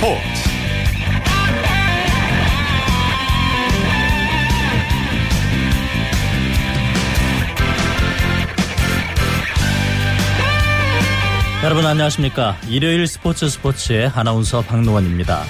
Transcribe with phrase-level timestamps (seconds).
[0.00, 0.20] 스포츠
[11.62, 12.56] 여러분 안녕하십니까.
[12.66, 15.44] 일요일 스포츠 스포츠의 아나운서 박노원입니다.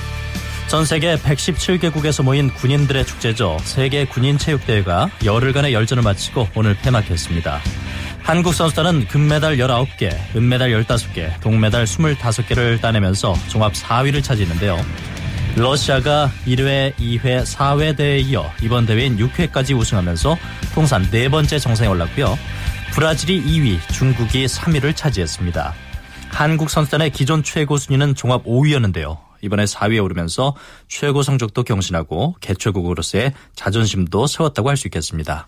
[0.67, 3.57] 전 세계 117개국에서 모인 군인들의 축제죠.
[3.61, 7.61] 세계 군인체육대회가 열흘간의 열전을 마치고 오늘 폐막했습니다.
[8.31, 14.79] 한국 선수단은 금메달 19개, 은메달 15개, 동메달 25개를 따내면서 종합 4위를 차지했는데요.
[15.57, 20.37] 러시아가 1회, 2회, 4회 대회에 이어 이번 대회인 6회까지 우승하면서
[20.75, 22.39] 통산 네 번째 정상에 올랐고요.
[22.93, 25.75] 브라질이 2위, 중국이 3위를 차지했습니다.
[26.29, 29.30] 한국 선수단의 기존 최고 순위는 종합 5위였는데요.
[29.43, 30.55] 이번에 4위에 오르면서
[30.89, 35.47] 최고 성적도 경신하고 개최국으로서의 자존심도 세웠다고 할 수 있겠습니다.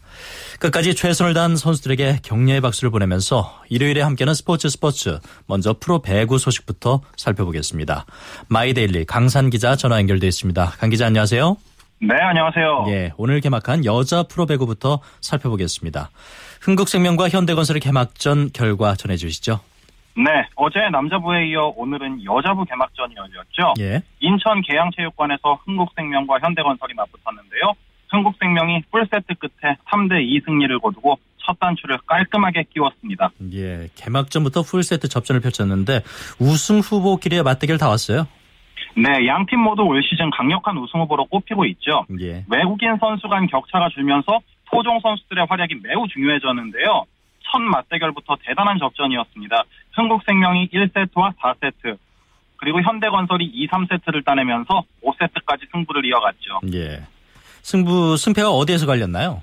[0.61, 7.01] 끝까지 최선을 다한 선수들에게 격려의 박수를 보내면서 일요일에 함께하는 스포츠 스포츠 먼저 프로 배구 소식부터
[7.17, 8.05] 살펴보겠습니다.
[8.49, 10.75] 마이데일리 강산 기자 전화 연결돼 있습니다.
[10.79, 11.57] 강 기자 안녕하세요.
[12.01, 12.85] 네, 안녕하세요.
[12.89, 16.11] 예, 오늘 개막한 여자 프로 배구부터 살펴보겠습니다.
[16.61, 19.61] 흥국생명과 현대건설의 개막전 결과 전해주시죠.
[20.15, 23.75] 네, 어제 남자부에 이어 오늘은 여자부 개막전이 열렸죠.
[23.81, 24.03] 예.
[24.21, 27.73] 인천 계양체육관에서 흥국생명과 현대건설이 맞붙었는데요.
[28.11, 33.31] 흥국생명이 풀세트 끝에 3대 2 승리를 거두고 첫 단추를 깔끔하게 끼웠습니다.
[33.55, 36.03] 예, 개막전부터 풀세트 접전을 펼쳤는데
[36.39, 38.27] 우승 후보끼리의 맞대결 다 왔어요.
[38.95, 42.05] 네, 양 팀 모두 올 시즌 강력한 우승 후보로 꼽히고 있죠.
[42.21, 42.45] 예.
[42.51, 47.05] 외국인 선수 간 격차가 줄면서 토종 선수들의 활약이 매우 중요해졌는데요.
[47.45, 49.65] 첫 맞대결부터 대단한 접전이었습니다.
[49.95, 51.97] 흥국생명이 1세트와 4세트,
[52.57, 56.61] 그리고 현대건설이 2, 3세트를 따내면서 5세트까지 승부를 이어갔죠.
[56.75, 57.03] 예.
[57.63, 59.43] 승부 승패가 어디에서 갈렸나요?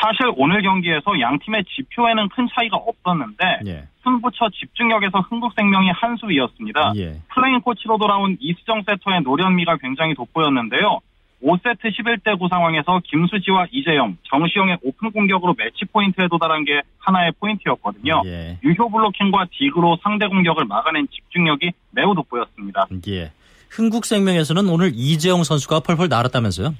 [0.00, 3.84] 사실 오늘 경기에서 양 팀의 지표에는 큰 차이가 없었는데 예.
[4.02, 6.92] 승부처 집중력에서 흥국생명이 한 수 위였습니다.
[6.96, 7.20] 예.
[7.28, 11.00] 플레잉 코치로 돌아온 이수정 세터의 노련미가 굉장히 돋보였는데요.
[11.42, 18.22] 5세트 11대 9 상황에서 김수지와 이재영, 정시영의 오픈 공격으로 매치 포인트에 도달한 게 하나의 포인트였거든요.
[18.26, 18.58] 예.
[18.62, 22.88] 유효 블로킹과 디그로 상대 공격을 막아낸 집중력이 매우 돋보였습니다.
[23.08, 23.32] 예.
[23.70, 26.74] 흥국생명에서는 오늘 이재영 선수가 펄펄 날았다면서요?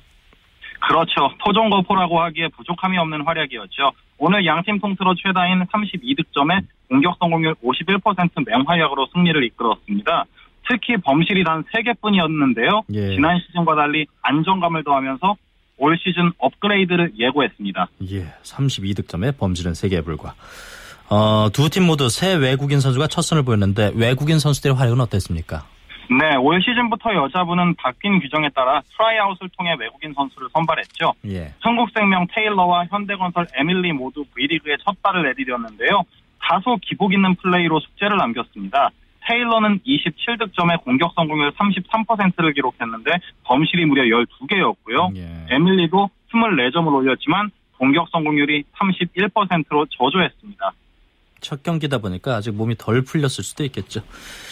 [0.81, 1.31] 그렇죠.
[1.45, 3.93] 토종거포라고 하기에 부족함이 없는 활약이었죠.
[4.19, 10.25] 오늘 양팀 통틀어 최다인 32득점에 공격 성공률 51% 맹활약으로 승리를 이끌었습니다.
[10.71, 12.85] 특히 범실이 단 3개뿐이었는데요.
[12.95, 13.15] 예.
[13.17, 15.35] 지난 시즌과 달리 안정감을 더하면서
[15.79, 17.89] 올 시즌 업그레이드를 예고했습니다.
[18.13, 18.27] 예.
[18.45, 20.35] 32득점에 범실은 3개에 불과.
[21.09, 25.65] 어, 두 팀 모두 새 외국인 선수가 첫 선을 보였는데 외국인 선수들의 활약은 어땠습니까?
[26.09, 31.13] 네, 올 시즌부터 여자부는 바뀐 규정에 따라 트라이아웃을 통해 외국인 선수를 선발했죠.
[31.27, 31.53] 예.
[31.61, 36.03] 흥국생명 테일러와 현대건설 에밀리 모두 V리그에 첫 발을 내디뎠는데요.
[36.41, 38.91] 다소 기복 있는 플레이로 숙제를 남겼습니다.
[39.31, 43.13] 테일러는 27득점에 공격 성공률 33%를 기록했는데
[43.45, 45.17] 범실이 무려 12개였고요.
[45.17, 45.47] 예.
[45.55, 50.73] 에밀리도 24점을 올렸지만 공격 성공률이 31%로 저조했습니다.
[51.41, 54.01] 첫 경기다 보니까 아직 몸이 덜 풀렸을 수도 있겠죠.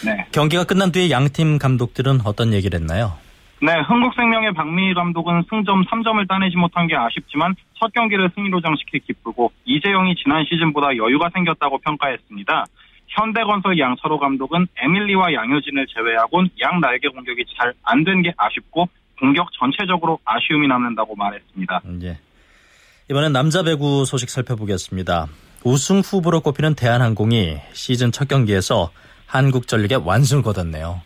[0.05, 0.25] 네.
[0.31, 3.13] 경기가 끝난 뒤에 양팀 감독들은 어떤 얘기를 했나요?
[3.61, 9.51] 네, 흥국생명의 박미희 감독은 승점 3점을 따내지 못한 게 아쉽지만 첫 경기를 승리로 정식히 기쁘고
[9.65, 12.65] 이재영이 지난 시즌보다 여유가 생겼다고 평가했습니다.
[13.09, 18.87] 현대건설 양철호 감독은 에밀리와 양효진을 제외하곤 양 날개 공격이 잘 안 된 게 아쉽고
[19.19, 21.81] 공격 전체적으로 아쉬움이 남는다고 말했습니다.
[21.85, 22.17] 음, 예.
[23.09, 25.27] 이번엔 남자 배구 소식 살펴보겠습니다.
[25.65, 28.91] 우승 후보로 꼽히는 대한항공이 시즌 첫 경기에서
[29.27, 31.01] 한국전력에 완승을 거뒀네요.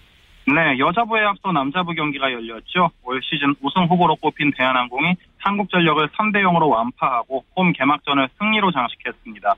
[0.45, 2.91] 네, 여자부에 앞서 남자부 경기가 열렸죠.
[3.03, 9.55] 올 시즌 우승 후보로 꼽힌 대한항공이 한국전력을 3대 0으로 완파하고 홈 개막전을 승리로 장식했습니다.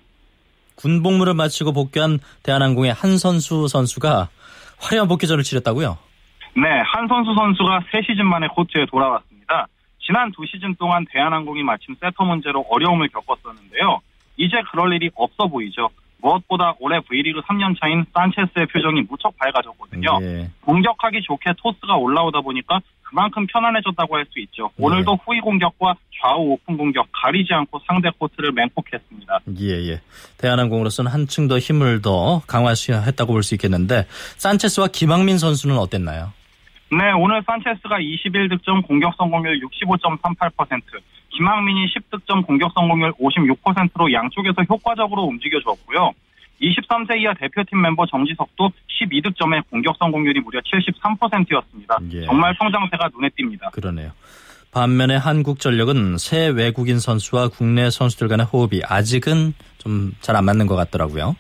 [0.75, 4.29] 군 복무를 마치고 복귀한 대한항공의 한선수 선수가
[4.79, 5.97] 화려한 복귀전을 치렀다고요?
[6.57, 9.67] 네, 한선수 선수가 3시즌 만에 코트에 돌아왔습니다.
[9.99, 13.99] 지난 두 시즌 동안 대한항공이 마침 세터 문제로 어려움을 겪었었는데요.
[14.37, 15.89] 이제 그럴 일이 없어 보이죠.
[16.29, 20.17] 무엇보다 올해 V리그 3년 차인 산체스의 표정이 무척 밝아졌거든요.
[20.21, 20.49] 예.
[20.61, 24.71] 공격하기 좋게 토스가 올라오다 보니까 그만큼 편안해졌다고 할 수 있죠.
[24.79, 29.39] 오늘도 후위 공격과 좌우 오픈 공격 가리지 않고 상대 코트를 맹폭했습니다.
[29.59, 30.01] 예, 예.
[30.39, 34.07] 대한항공으로서는 한층 더 힘을 더 강화했다고 볼 수 있겠는데
[34.37, 36.33] 산체스와 김학민 선수는 어땠나요?
[36.89, 40.81] 네, 오늘 산체스가 21득점 공격 성공률 65.38%,
[41.35, 46.11] 김학민이 10득점 공격 성공률 56%로 양쪽에서 효과적으로 움직여줬고요.
[46.61, 48.71] 23세 이하 대표팀 멤버 정지석도
[49.01, 51.97] 12득점에 공격 성공률이 무려 73%였습니다.
[52.13, 52.25] 예.
[52.25, 53.71] 정말 성장세가 눈에 띕니다.
[53.73, 54.11] 그러네요.
[54.71, 60.75] 반면에 한국전력은 새 외국인 선수와 국내 선수들 간의 호흡이 아직은 좀 잘 안 맞는 것
[60.75, 61.35] 같더라고요.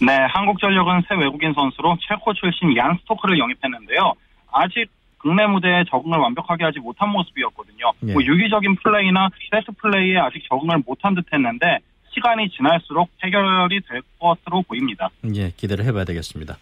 [0.00, 4.12] 네, 한국전력은 새 외국인 선수로 체코 출신 얀 스토크를 영입했는데요.
[4.52, 4.86] 아직
[5.18, 7.92] 국내 무대에 적응을 완벽하게 하지 못한 모습이었거든요.
[8.06, 8.12] 예.
[8.12, 11.78] 뭐 유기적인 플레이나 세트 플레이에 아직 적응을 못한 듯했는데
[12.12, 15.10] 시간이 지날수록 해결이 될 것으로 보입니다.
[15.34, 16.56] 예, 기대를 해봐야 되겠습니다.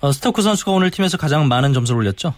[0.00, 2.34] 어, 스토크 선수가 오늘 팀에서 가장 많은 점수를 올렸죠?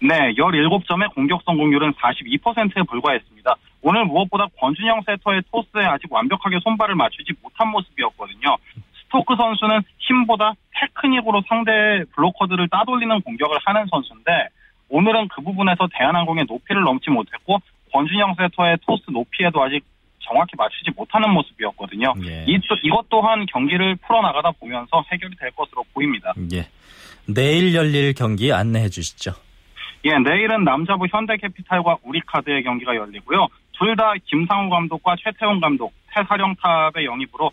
[0.00, 3.54] 네, 17점에 공격 성공률은 42%에 불과했습니다.
[3.82, 8.56] 오늘 무엇보다 권준영 세터의 토스에 아직 완벽하게 손발을 맞추지 못한 모습이었거든요.
[9.04, 11.70] 스토크 선수는 힘보다 테크닉으로 상대
[12.14, 14.48] 블로커들을 따돌리는 공격을 하는 선수인데
[14.92, 17.58] 오늘은 그 부분에서 대한항공의 높이를 넘지 못했고
[17.92, 19.82] 권준영 세터의 토스 높이에도 아직
[20.20, 22.12] 정확히 맞추지 못하는 모습이었거든요.
[22.26, 22.44] 예.
[22.46, 26.32] 이, 이것 또한 경기를 풀어나가다 보면서 해결이 될 것으로 보입니다.
[26.52, 26.68] 예.
[27.26, 29.32] 내일 열릴 경기 안내해 주시죠.
[30.04, 33.48] 예, 내일은 남자부 현대캐피탈과 우리카드의 경기가 열리고요.
[33.78, 37.50] 둘 다 김상우 감독과 최태훈 감독, 태사령 탑의 영입으로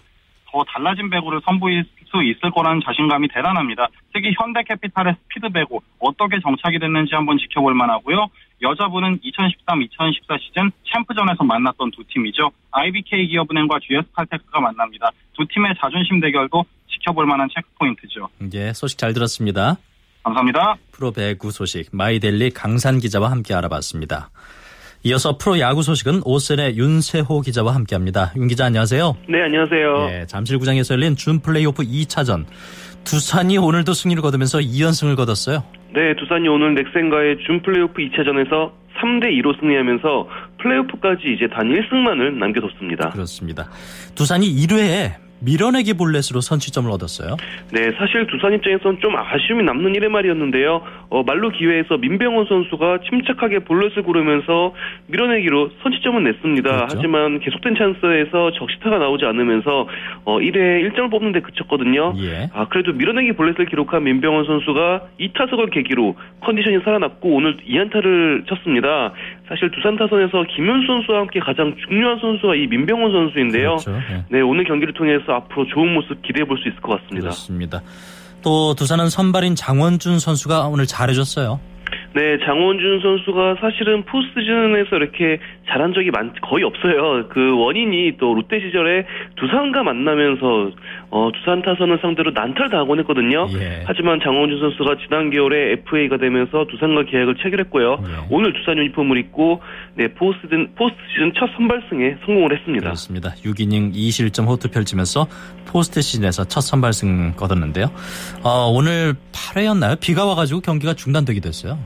[0.51, 3.88] 더 달라진 배구를 선보일 수 있을 거라는 자신감이 대단합니다.
[4.13, 8.28] 특히 현대캐피탈의 스피드 배구 어떻게 정착이 됐는지 한번 지켜볼 만하고요.
[8.62, 12.51] 여자부는 2013-2014 시즌 챔프전에서 만났던 두 팀이죠.
[12.72, 15.12] IBK 기업은행과 GS칼텍스가 만납니다.
[15.38, 18.28] 두 팀의 자존심 대결도 지켜볼 만한 체크포인트죠.
[18.54, 19.78] 예, 소식 잘 들었습니다.
[20.24, 20.75] 감사합니다.
[20.92, 24.30] 프로 배구 소식 마이데일리 강산 기자와 함께 알아봤습니다.
[25.04, 28.34] 이어서 프로 야구 소식은 OSEN의 윤세호 기자와 함께합니다.
[28.36, 29.16] 윤 기자 안녕하세요.
[29.30, 30.07] 네, 안녕하세요.
[30.12, 32.46] 예, 잠실구장에서 열린 준 플레이오프 2차전
[33.06, 35.63] 두산이 오늘도 승리를 거두면서 2연승을 거뒀어요.
[35.94, 40.28] 네, 두산이 오늘 넥센과의 준 플레이오프 2차전에서 3대 2로 승리하면서
[40.62, 43.12] 플레이오프까지 이제 단 1승만을 남겨뒀습니다.
[43.12, 43.69] 그렇습니다.
[44.16, 47.38] 두산이 1회에 밀어내기 볼넷으로 선취점을 얻었어요.
[47.72, 50.82] 네, 사실 두산 입장에선 좀 아쉬움이 남는 1회 말이었는데요.
[51.10, 54.74] 어, 말로 기회에서 민병헌 선수가 침착하게 볼넷을 고르면서
[55.08, 56.70] 밀어내기로 선취점은 냈습니다.
[56.70, 56.96] 그렇죠.
[56.98, 59.88] 하지만 계속된 찬스에서 적시타가 나오지 않으면서
[60.26, 62.14] 어, 1회에 1점을 뽑는데 그쳤거든요.
[62.18, 62.50] 예.
[62.54, 69.14] 아, 그래도 밀어내기 볼넷을 기록한 민병헌 선수가 2타석을 계기로 컨디션이 살아났고 오늘 2안타를 쳤습니다.
[69.50, 73.78] 사실 두산 타선에서 김현수 선수와 함께 가장 중요한 선수가 이 민병헌 선수인데요.
[73.78, 73.92] 그렇죠.
[74.13, 74.24] 예.
[74.30, 77.22] 네, 오늘 경기를 통해서 앞으로 좋은 모습 기대해 볼 수 있을 것 같습니다.
[77.30, 77.81] 그렇습니다.
[78.44, 81.60] 또 두산은 선발인 장원준 선수가 오늘 잘해줬어요.
[82.13, 87.27] 네, 장원준 선수가 사실은 포스트시즌에서 이렇게 잘한 적이 많, 거의 없어요.
[87.30, 89.06] 그 원인이 또 롯데 시절에
[89.36, 90.71] 두산과 만나면서
[91.12, 93.48] 어, 두산 타선을 상대로 난타를 당하곤 했거든요.
[93.54, 93.83] 예.
[93.86, 97.98] 하지만 장원준 선수가 지난 겨울에 FA가 되면서 두산과 계약을 체결했고요.
[98.01, 98.27] 예.
[98.30, 99.62] 오늘 두산 유니폼을 입고
[99.95, 102.83] 네, 포스트시즌, 포스트시즌 첫 선발승에 성공을 했습니다.
[102.83, 103.30] 그렇습니다.
[103.44, 105.27] 6이닝 2실점 호투 펼치면서
[105.68, 107.92] 포스트 시즌에서 첫 선발승 거뒀는데요.
[108.44, 110.00] 어, 오늘 8회였나요?
[110.00, 111.77] 비가 와가지고 경기가 중단되기도 했어요.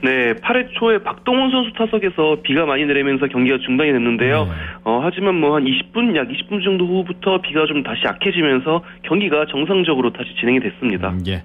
[0.00, 4.44] 네, 8회 초에 박동원 선수 타석에서 비가 많이 내리면서 경기가 중단이 됐는데요.
[4.44, 4.50] 네.
[4.84, 10.12] 어, 하지만 뭐 한 20분, 약 20분 정도 후부터 비가 좀 다시 약해지면서 경기가 정상적으로
[10.12, 11.10] 다시 진행이 됐습니다.
[11.10, 11.42] 음, 예.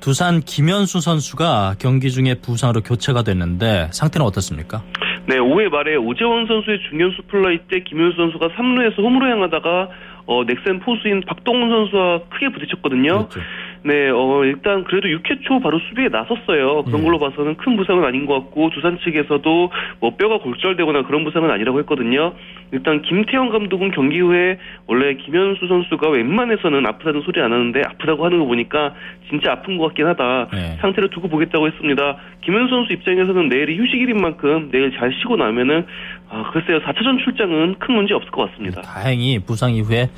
[0.00, 4.82] 두산 김현수 선수가 경기 중에 부상으로 교체가 됐는데 상태는 어떻습니까?
[5.26, 9.88] 네, 5회 말에 오재원 선수의 중견수 플라이 때 김현수 선수가 3루에서 홈으로 향하다가
[10.26, 13.28] 어, 넥센 포수인 박동원 선수와 크게 부딪혔거든요.
[13.28, 13.40] 그렇죠.
[13.84, 16.84] 네, 어, 일단 그래도 6회 초 바로 수비에 나섰어요.
[16.84, 17.04] 그런 예.
[17.04, 19.70] 걸로 봐서는 큰 부상은 아닌 것 같고 두산 측에서도
[20.00, 22.32] 뭐 뼈가 골절되거나 그런 부상은 아니라고 했거든요.
[22.70, 28.38] 일단 김태형 감독은 경기 후에 원래 김현수 선수가 웬만해서는 아프다는 소리 안 하는데 아프다고 하는
[28.38, 28.94] 거 보니까
[29.28, 30.48] 진짜 아픈 것 같긴 하다.
[30.52, 30.76] 네.
[30.80, 32.16] 상태를 두고 보겠다고 했습니다.
[32.44, 35.86] 김현수 선수 입장에서는 내일이 휴식일인 만큼 내일 잘 쉬고 나면은
[36.30, 38.80] 아, 글쎄요 4차전 출장은 큰 문제 없을 것 같습니다.
[38.82, 40.08] 다행히 부상 이후에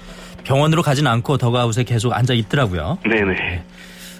[0.44, 2.98] 병원으로 가진 않고 더그아웃에 계속 앉아 있더라고요.
[3.04, 3.62] 네네.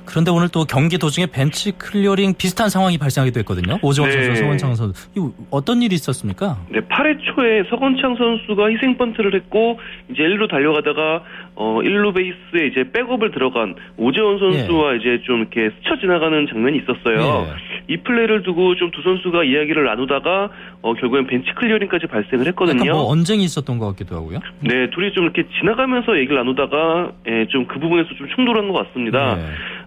[0.07, 3.79] 그런데 오늘 또 경기 도중에 벤치 클리어링 비슷한 상황이 발생하기도 했거든요.
[3.83, 4.25] 오재원 네.
[4.27, 5.09] 선수, 서건창 선수.
[5.17, 6.59] 이거 어떤 일이 있었습니까?
[6.69, 9.79] 네, 8회 초에 서건창 선수가 희생 번트를 했고
[10.11, 11.23] 이제 1루 달려가다가
[11.57, 17.47] 어 1루 베이스에 이제 백업을 들어간 오재원 선수와 이제 좀 이렇게 스쳐 지나가는 장면이 있었어요.
[17.89, 20.51] 이 플레이를 두고 좀 두 선수가 이야기를 나누다가
[20.83, 22.93] 어 결국엔 벤치 클리어링까지 발생을 했거든요.
[22.93, 24.39] 뭐 언쟁이 있었던 것 같기도 하고요.
[24.61, 29.37] 네, 둘이 좀 이렇게 지나가면서 얘기를 나누다가 예, 좀 그 부분에서 좀 충돌한 것 같습니다.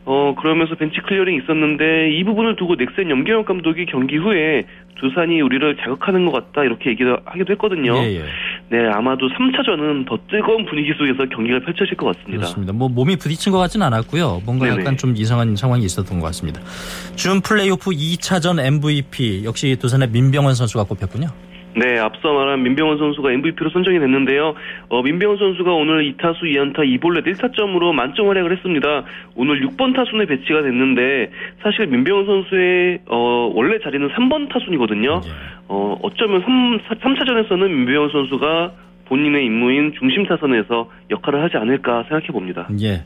[0.07, 0.13] 네.
[0.13, 4.65] 어 그러면서 벤치 클리어링이 있었는데 이 부분을 두고 넥센 염경엽 감독이 경기 후에
[4.99, 7.93] 두산이 우리를 자극하는 것 같다 이렇게 얘기를 하기도 했거든요.
[7.97, 8.23] 예, 예.
[8.69, 12.37] 네, 아마도 3차전은 더 뜨거운 분위기 속에서 경기가 펼쳐질 것 같습니다.
[12.37, 12.73] 그렇습니다.
[12.73, 14.41] 뭐 몸이 부딪힌 것 같진 않았고요.
[14.45, 14.81] 뭔가 네네.
[14.81, 16.61] 약간 좀 이상한 상황이 있었던 것 같습니다.
[17.15, 21.27] 준 플레이오프 2차전 MVP 역시 두산의 민병헌 선수가 꼽혔군요.
[21.77, 24.55] 네, 앞서 말한 민병헌 선수가 MVP로 선정이 됐는데요.
[24.89, 29.03] 어, 민병헌 선수가 오늘 2타수 2안타 2볼넷 1타점으로 만점 활약을 했습니다.
[29.35, 31.29] 오늘 6번 타순에 배치가 됐는데
[31.61, 35.21] 사실 민병헌 선수의 어, 원래 자리는 3번 타순이거든요.
[35.23, 35.29] 예.
[35.67, 38.71] 어, 어쩌면 3, 3차전에서는 민병헌 선수가
[39.05, 42.67] 본인의 임무인 중심 타선에서 역할을 하지 않을까 생각해 봅니다.
[42.81, 43.03] 예.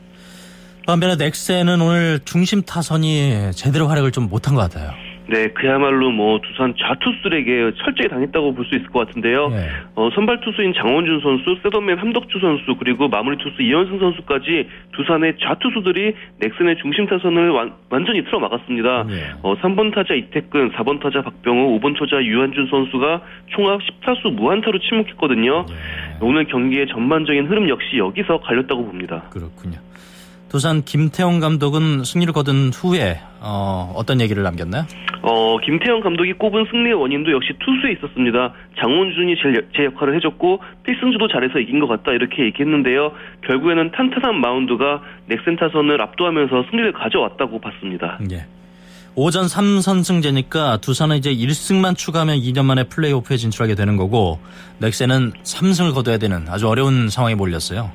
[0.86, 5.11] 반면에 넥센은 오늘 중심 타선이 제대로 활약을 좀 못한 것 같아요.
[5.32, 9.48] 네, 그야말로 뭐 두산 좌투수들에게 철저히 당했다고 볼 수 있을 것 같은데요.
[9.48, 9.66] 네.
[9.96, 16.14] 어, 선발 투수인 장원준 선수, 세더맨 함덕주 선수, 그리고 마무리 투수 이현승 선수까지 두산의 좌투수들이
[16.38, 17.72] 넥슨의 중심 타선을 완,
[18.06, 19.04] 전히 틀어 막았습니다.
[19.04, 19.14] 네.
[19.42, 25.66] 어, 3번 타자 이태근, 4번 타자 박병호, 5번 타자 유한준 선수가 총합 14수 무안타로 침묵했거든요.
[25.66, 25.74] 네.
[26.20, 29.24] 오늘 경기의 전반적인 흐름 역시 여기서 갈렸다고 봅니다.
[29.30, 29.78] 그렇군요.
[30.52, 34.84] 두산 김태형 감독은 승리를 거둔 후에 어, 어떤 얘기를 남겼나요?
[35.22, 38.52] 어, 김태형 감독이 꼽은 승리의 원인도 역시 투수에 있었습니다.
[38.78, 43.12] 장원준이 제, 제 역할을 해줬고 필승주도 잘해서 이긴 것 같다 이렇게 얘기했는데요.
[43.46, 48.18] 결국에는 탄탄한 마운드가 넥센 타선을 압도하면서 승리를 가져왔다고 봤습니다.
[48.30, 48.44] 예.
[49.14, 54.38] 오전 3선승제니까 두산은 이제 1승만 추가하면 2년 만에 플레이오프에 진출하게 되는 거고
[54.80, 57.90] 넥센은 3승을 거둬야 되는 아주 어려운 상황에 몰렸어요.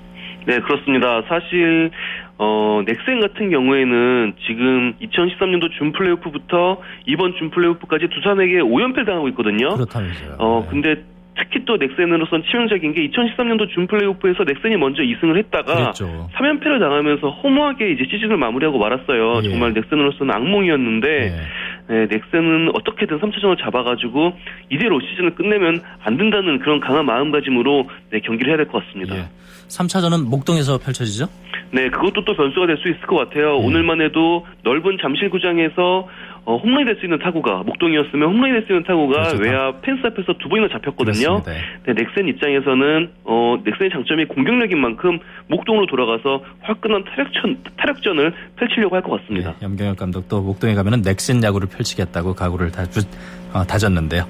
[0.48, 1.22] 네, 그렇습니다.
[1.28, 1.92] 사실
[2.40, 9.70] 어, 넥센 같은 경우에는 지금 2013년도 준 플레이오프부터 이번 준 플레이오프까지 두산에게 5연패를 당하고 있거든요.
[9.70, 10.36] 그렇다면서요.
[10.40, 10.68] 어, 네.
[10.70, 11.04] 근데
[11.40, 16.30] 특히 또 넥센으로선 치명적인 게 2013년도 준 플레이오프에서 넥센이 먼저 2승을 했다가 그랬죠.
[16.36, 19.42] 3연패를 당하면서 허무하게 이제 시즌을 마무리하고 말았어요.
[19.44, 19.50] 예.
[19.50, 21.38] 정말 넥센으로서는 악몽이었는데 네.
[21.90, 24.34] 네, 넥센은 어떻게든 3차전을 잡아가지고
[24.70, 29.16] 이대로 시즌을 끝내면 안 된다는 그런 강한 마음가짐으로 네, 경기를 해야 될 것 같습니다.
[29.16, 29.22] 예.
[29.70, 31.28] 3차전은 목동에서 펼쳐지죠?
[31.72, 33.58] 네, 그것도 또 변수가 될 수 있을 것 같아요.
[33.60, 33.66] 음.
[33.66, 36.08] 오늘만 해도 넓은 잠실구장에서
[36.50, 39.44] 어, 홈런이 될 수 있는 타구가 목동이었으면 홈런이 될 수 있는 타구가 그렇죠.
[39.44, 41.44] 외야 펜스 앞에서 두 번이나 잡혔거든요.
[41.44, 41.52] 그렇습니다.
[41.86, 49.02] 네, 넥센 입장에서는 어, 넥센의 장점이 공격력인 만큼 목동으로 돌아가서 화끈한 타력전, 타력전을 펼치려고 할
[49.04, 49.56] 것 같습니다.
[49.62, 53.02] 예, 염경엽 감독도 목동에 가면은 넥센 야구를 펼치겠다고 각오를 다, 주,
[53.54, 54.24] 어, 다졌는데요.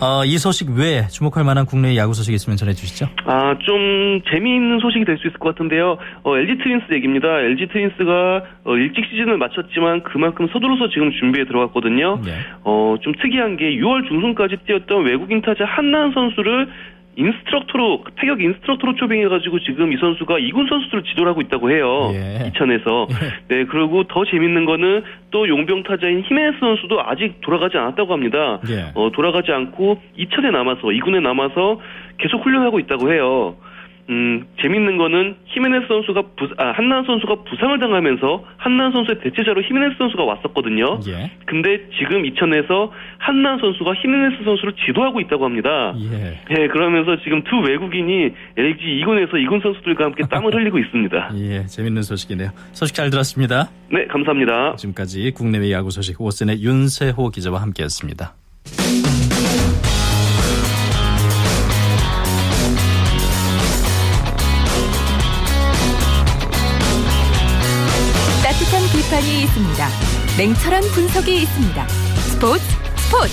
[0.00, 3.06] 어, 이 소식 외에 주목할 만한 국내 야구 소식 있으면 전해주시죠.
[3.26, 5.98] 아, 좀 재미있는 소식이 될 수 있을 것 같은데요.
[6.24, 7.28] 어, LG 트윈스 얘기입니다.
[7.40, 12.20] LG 트윈스가 어, 일찍 시즌을 마쳤지만 그만큼 서둘러서 지금 준비에 들어 갔거든요.
[12.26, 12.32] 예.
[12.64, 16.68] 어, 좀 특이한 게 6월 중순까지 뛰었던 외국인 타자 한나한 선수를
[17.16, 22.10] 인스트럭터로 타격 인스트럭터로 초빙해가지고 지금 이 선수가 이군 선수들을 지도를 하고 있다고 해요.
[22.14, 22.48] 예.
[22.48, 23.06] 이천에서
[23.48, 28.60] 네 그리고 더 재밌는 거는 또 용병 타자인 히메네스 선수도 아직 돌아가지 않았다고 합니다.
[28.70, 28.92] 예.
[28.94, 31.80] 어, 돌아가지 않고 이천에 남아서 이군에 남아서
[32.18, 33.56] 계속 훈련하고 있다고 해요.
[34.10, 39.96] 음, 재밌는 거는 히메네스 선수가 부, 아, 한나한 선수가 부상을 당하면서 한나한 선수의 대체자로 히메네스
[39.98, 41.00] 선수가 왔었거든요.
[41.06, 41.30] 예.
[41.46, 45.94] 근데 지금 이천에서 한나한 선수가 히메네스 선수를 지도하고 있다고 합니다.
[45.98, 46.40] 예.
[46.52, 51.30] 네, 그러면서 지금 두 외국인이 LG 2군에서 2군 선수들과 함께 땀을 흘리고 있습니다.
[51.38, 52.50] 예, 재밌는 소식이네요.
[52.72, 53.68] 소식 잘 들었습니다.
[53.90, 54.76] 네, 감사합니다.
[54.76, 58.34] 지금까지 국내외 야구 소식 오선의 윤세호 기자와 함께했습니다.
[68.92, 69.88] 비판이 있습니다.
[70.38, 71.82] 냉철한 분석이 있습니다.
[71.88, 72.60] 스포츠
[72.96, 73.32] 스포츠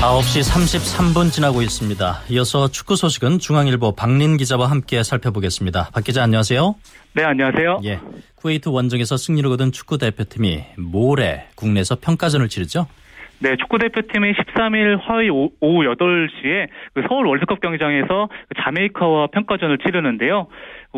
[0.00, 2.14] 9시 33분 지나고 있습니다.
[2.30, 5.90] 이어서 축구 소식은 중앙일보 박린 기자와 함께 살펴보겠습니다.
[5.94, 6.74] 박 기자 안녕하세요.
[7.14, 7.80] 네, 안녕하세요.
[7.84, 8.00] 예.
[8.36, 12.86] 쿠웨이트 원정에서 승리를 거둔 축구 대표팀이 모레 국내에서 평가전을 치르죠.
[13.40, 19.78] 네, 축구 대표팀이 13일 화요일 오- 오후 8시에 그 서울 월드컵 경기장에서 그 자메이카와 평가전을
[19.78, 20.46] 치르는데요.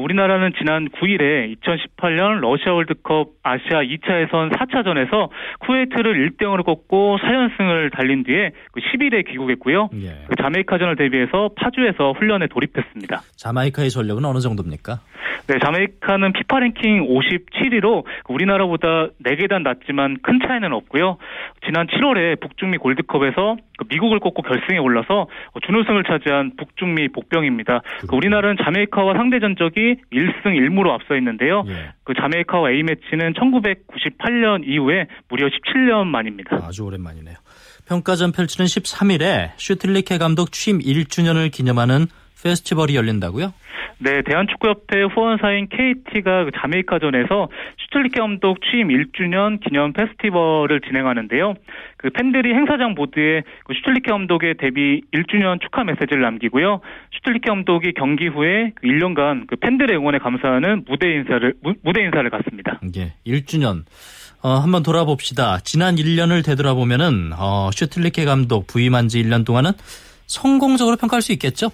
[0.00, 7.92] 우리나라는 지난 9일에 2018년 러시아 월드컵 아시아 2차 예선 4차전에서 쿠웨이트를 1대 0으로 꺾고 4연승을
[7.92, 9.88] 달린 뒤에 그 10일에 귀국했고요.
[10.02, 10.24] 예.
[10.28, 13.22] 그 자메이카전을 대비해서 파주에서 훈련에 돌입했습니다.
[13.36, 15.00] 자마이카의 전력은 어느 정도입니까?
[15.48, 21.18] 네, 자메이카는 피파 랭킹 57위로 우리나라보다 4계단 낮지만 큰 차이는 없고요.
[21.64, 25.28] 지난 7월에 북중미 골드컵에서 그 미국을 꺾고 결승에 올라서
[25.64, 27.82] 준우승을 차지한 북중미 복병입니다.
[28.08, 31.64] 그 우리나라는 자메이카와 상대 전적이 1승 1무로 앞서 있는데요.
[31.68, 31.92] 예.
[32.04, 36.56] 그 자메이카와 A매치는 1998년 이후에 무려 17년 만입니다.
[36.62, 37.36] 아주 오랜만이네요.
[37.88, 42.06] 평가전 펼치는 13일에 슈틸리케 감독 취임 1주년을 기념하는
[42.42, 43.52] 페스티벌이 열린다고요?
[43.98, 47.48] 네, 대한축구협회 후원사인 KT가 그 자메이카전에서
[47.80, 51.54] 슈틸리케 감독 취임 1주년 기념 페스티벌을 진행하는데요.
[51.96, 56.80] 그 팬들이 행사장 보드에 그 슈틸리케 감독의 데뷔 1주년 축하 메시지를 남기고요.
[57.16, 62.28] 슈틸리케 감독이 경기 후에 그 1년간 그 팬들의 응원에 감사하는 무대 인사를 무, 무대 인사를
[62.28, 62.78] 갖습니다.
[62.96, 63.84] 예, 1주년.
[64.42, 65.60] 어, 한번 돌아봅시다.
[65.64, 69.72] 지난 1년을 되돌아보면은 어, 슈틸리케 감독 부임한 지 1년 동안은
[70.26, 71.70] 성공적으로 평가할 수 있겠죠?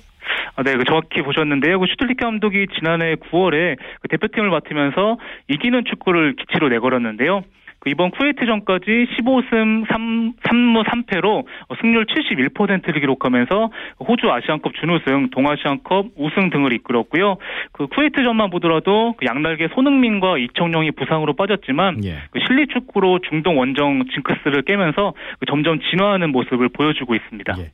[0.57, 1.81] 아, 네, 그 정확히 보셨는데요.
[1.81, 7.43] 그 슈틀리케 감독이 지난해 9월에 그 대표팀을 맡으면서 이기는 축구를 기치로 내걸었는데요.
[7.83, 11.45] 그 이번 쿠웨이트전까지 15승 3, 3무 3패로
[11.81, 13.71] 승률 71%를 기록하면서
[14.09, 17.39] 호주 아시안컵 준우승, 동아시안컵 우승 등을 이끌었고요.
[17.73, 22.19] 그 쿠웨이트전만 보더라도 그 양날개 손흥민과 이청용이 부상으로 빠졌지만 예.
[22.31, 27.55] 그 실리 축구로 중동 원정 징크스를 깨면서 그 점점 진화하는 모습을 보여주고 있습니다.
[27.59, 27.73] 예.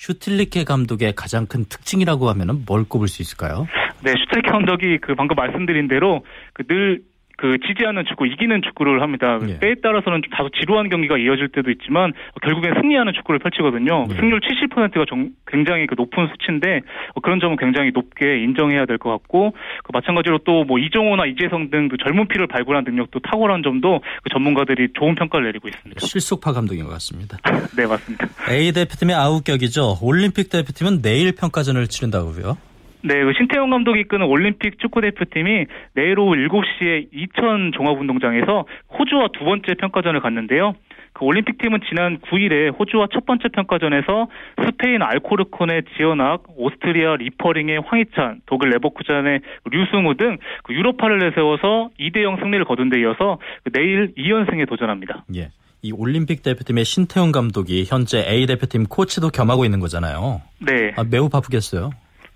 [0.00, 3.68] 슈틸리케 감독의 가장 큰 특징이라고 하면은 뭘 꼽을 수 있을까요?
[4.02, 7.02] 네, 슈틸리케 감독이 그 방금 말씀드린 대로 그 늘
[7.40, 9.38] 그 지지 않는 축구, 이기는 축구를 합니다.
[9.48, 9.58] 예.
[9.60, 14.08] 때에 따라서는 좀 다소 지루한 경기가 이어질 때도 있지만 결국엔 승리하는 축구를 펼치거든요.
[14.10, 14.14] 예.
[14.14, 16.82] 승률 70%가 정- 굉장히 그 높은 수치인데
[17.14, 19.54] 어, 그런 점은 굉장히 높게 인정해야 될 것 같고
[19.84, 24.28] 그 마찬가지로 또 뭐 이종호나 이재성 등 그 젊은 피를 발굴한 능력도 탁월한 점도 그
[24.30, 26.06] 전문가들이 좋은 평가를 내리고 있습니다.
[26.06, 27.38] 실속파 감독인 것 같습니다.
[27.74, 28.26] 네, 맞습니다.
[28.50, 29.96] A 대표팀의 아우격이죠.
[30.02, 32.58] 올림픽 대표팀은 내일 평가전을 치른다고요.
[33.02, 38.64] 네, 그 신태용 감독이 이끄는 올림픽 축구 대표팀이 내일 오후 7시에 이천 종합운동장에서
[38.98, 40.74] 호주와 두 번째 평가전을 갖는데요.
[41.12, 44.28] 그 올림픽 팀은 지난 9일에 호주와 첫 번째 평가전에서
[44.64, 49.40] 스페인 알코르콘의 지언학, 오스트리아 리퍼링의 황희찬, 독일 레버쿠젠의
[49.70, 55.24] 류승우 등 그 유럽파를 내세워서 2대 0 승리를 거둔 데 이어서 그 내일 2연승에 도전합니다.
[55.34, 55.50] 예.
[55.82, 60.42] 이 올림픽 대표팀의 신태용 감독이 현재 A 대표팀 코치도 겸하고 있는 거잖아요.
[60.60, 60.92] 네.
[60.96, 61.90] 아, 매우 바쁘겠어요.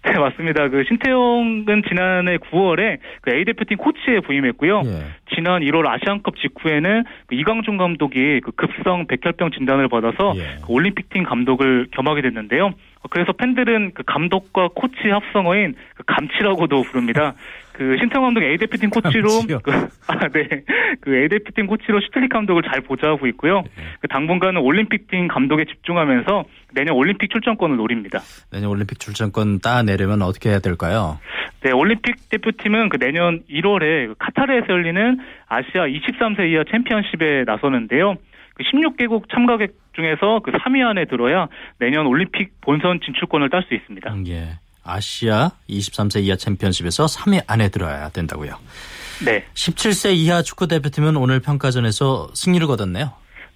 [0.05, 0.69] 네, 맞습니다.
[0.69, 4.83] 그 신태용은 지난해 9월에 그 A 대표팀 코치에 부임했고요.
[4.85, 4.91] 예.
[5.35, 10.57] 지난 1월 아시안컵 직후에는 그 이강준 감독이 그 급성 백혈병 진단을 받아서 예.
[10.65, 12.75] 그 올림픽팀 감독을 겸하게 됐는데요.
[13.11, 17.35] 그래서 팬들은 그 감독과 코치 합성어인 그 감치라고도 부릅니다.
[17.75, 19.43] 그 신태용 감독 A 대표팀 코치로?
[19.63, 19.73] 그,
[20.07, 20.49] 아, 네.
[21.01, 23.65] 그 A 대표팀 코치로 슈틸리케 감독을 잘 보좌하고 있고요.
[23.67, 23.83] 예.
[24.01, 28.21] 그 당분간은 올림픽팀 감독에 집중하면서 내년 올림픽 출전권을 노립니다.
[28.53, 31.19] 내년 올림픽 출전권 따내려면 어떻게 해야 될까요?
[31.63, 38.15] 네, 올림픽 대표팀은 그 내년 1월에 그 카타르에서 열리는 아시아 23세 이하 챔피언십에 나서는데요.
[38.55, 41.49] 그 16개국 참가국 중에서 그 3위 안에 들어야
[41.81, 44.15] 내년 올림픽 본선 진출권을 딸 수 있습니다.
[44.15, 44.59] 음, 예.
[44.85, 48.59] 아시아 23세 이하 챔피언십에서 3위 안에 들어야 된다고요.
[49.25, 49.45] 네.
[49.55, 53.13] 17세 이하 축구 대표팀은 오늘 평가전에서 승리를 거뒀네요.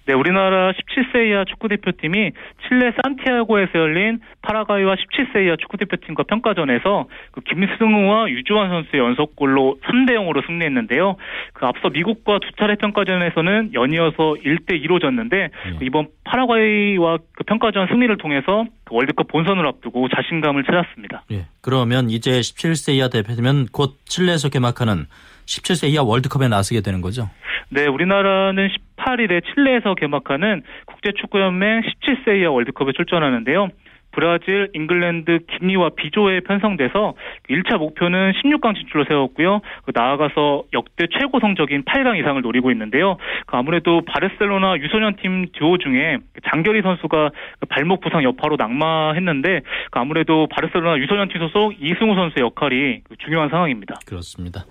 [0.09, 2.31] 네, 우리나라 17세 이하 축구대표팀이
[2.67, 10.43] 칠레 산티아고에서 열린 파라과이와 17세 이하 축구대표팀과 평가전에서 그 김승우와 유주환 선수의 연속골로 3대 0으로
[10.47, 11.15] 승리했는데요.
[11.53, 15.77] 그 앞서 미국과 두 차례 평가전에서는 연이어서 1대 2로 졌는데 예.
[15.77, 21.25] 그 이번 파라과이와 그 평가전 승리를 통해서 그 월드컵 본선을 앞두고 자신감을 찾았습니다.
[21.33, 21.45] 예.
[21.61, 25.05] 그러면 이제 17세 이하 대표팀은 곧 칠레에서 개막하는
[25.49, 27.29] 17세 이하 월드컵에 나서게 되는 거죠.
[27.69, 33.69] 네, 우리나라는 18일에 칠레에서 개막하는 국제축구연맹 17세 이하 월드컵에 출전하는데요.
[34.11, 37.13] 브라질, 잉글랜드, 기니와 비조에 편성돼서
[37.47, 39.61] 1차 목표는 16강 진출로 세웠고요.
[39.83, 43.17] 그 나아가서 역대 최고 성적인 8강 이상을 노리고 있는데요.
[43.45, 46.17] 그 아무래도 바르셀로나 유소년 팀 듀오 중에
[46.51, 52.43] 장결희 선수가 그 발목 부상 여파로 낙마했는데 그 아무래도 바르셀로나 유소년 팀 소속 이승우 선수의
[52.45, 53.99] 역할이 그 중요한 상황입니다.
[54.07, 54.65] 그렇습니다.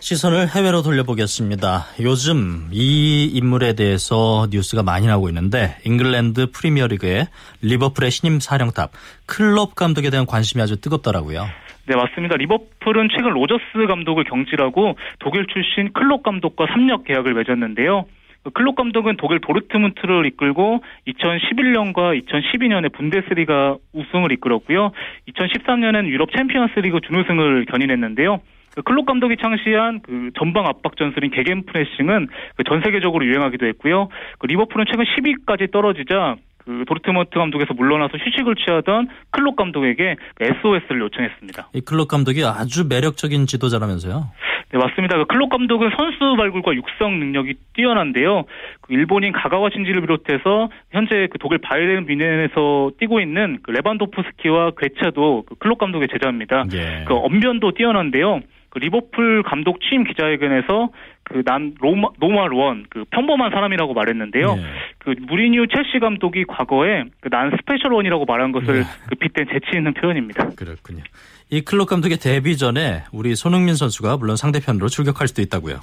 [0.00, 1.86] 시선을 해외로 돌려보겠습니다.
[2.02, 7.26] 요즘 이 인물에 대해서 뉴스가 많이 나오고 있는데 잉글랜드 프리미어리그의
[7.62, 8.92] 리버풀의 신임 사령탑
[9.26, 11.46] 클롭 감독에 대한 관심이 아주 뜨겁더라고요.
[11.86, 12.36] 네, 맞습니다.
[12.36, 18.04] 리버풀은 최근 로저스 감독을 경질하고 독일 출신 클롭 감독과 3년 계약을 맺었는데요.
[18.44, 24.92] 그 클롭 감독은 독일 도르트문트를 이끌고 2011년과 2012년에 분데스리가 우승을 이끌었고요.
[25.28, 28.40] 2013년에는 유럽 챔피언스리그 준우승을 견인했는데요.
[28.74, 34.08] 그 클롭 감독이 창시한 그 전방 압박 전술인 게겐 프레싱은 그 전 세계적으로 유행하기도 했고요.
[34.38, 36.36] 그 리버풀은 최근 10위까지 떨어지자
[36.68, 41.68] 그 도르트문트 감독에서 물러나서 휴식을 취하던 클롭 감독에게 SOS를 요청했습니다.
[41.72, 44.30] 이 클롭 감독이 아주 매력적인 지도자라면서요.
[44.70, 45.16] 네, 맞습니다.
[45.16, 48.44] 그 클롭 감독은 선수 발굴과 육성 능력이 뛰어난데요.
[48.82, 55.44] 그 일본인 가가와 신지를 비롯해서 현재 그 독일 바이에른 뮌헨에서 뛰고 있는 그 레반도프스키와 괴체도
[55.48, 56.66] 그 클롭 감독의 제자입니다.
[56.74, 57.04] 예.
[57.06, 58.42] 그 언변도 뛰어난데요.
[58.70, 60.90] 그 리버풀 감독 취임 기자회견에서
[61.24, 64.56] 그 난 로마 normal one, 그 평범한 사람이라고 말했는데요.
[64.58, 64.62] 예.
[64.98, 68.82] 그 무리뉴 첼시 감독이 과거에 그 난 special one이라고 말한 것을 예.
[69.08, 70.50] 그 빗댄 재치 있는 표현입니다.
[70.56, 71.02] 그렇군요.
[71.50, 75.80] 이 클롭 감독의 데뷔 전에 우리 손흥민 선수가 물론 상대편으로 출격할 수도 있다고요.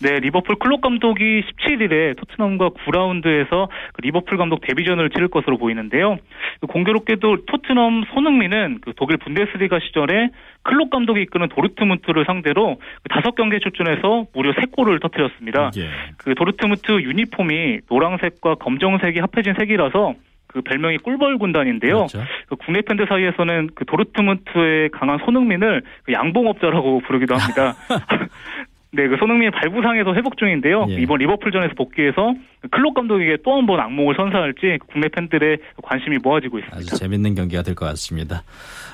[0.00, 6.18] 네, 리버풀 클롭 감독이 17일에 토트넘과 9라운드에서 그 리버풀 감독 데뷔전을 치를 것으로 보이는데요.
[6.60, 10.30] 그 공교롭게도 토트넘 손흥민은 그 독일 분데스리가 시절에
[10.62, 15.70] 클롭 감독이 이끄는 도르트문트를 상대로 그 다섯 경기에 출전해서 무려 3골을 터뜨렸습니다.
[15.76, 15.88] 예.
[16.16, 20.14] 그 도르트문트 유니폼이 노란색과 검정색이 합해진 색이라서
[20.46, 22.06] 그 별명이 꿀벌 군단인데요.
[22.06, 22.22] 그렇죠.
[22.48, 27.74] 그 국내 팬들 사이에서는 그 도르트문트에 강한 손흥민을 그 양봉업자라고 부르기도 합니다.
[28.90, 30.86] 네, 그 손흥민 발부상에서 회복 중인데요.
[30.88, 30.94] 예.
[30.94, 32.34] 이번 리버풀전에서 복귀해서
[32.70, 36.76] 클롭 감독에게 또 한 번 악몽을 선사할지 국내 팬들의 관심이 모아지고 있습니다.
[36.78, 38.42] 아주 재밌는 경기가 될 것 같습니다.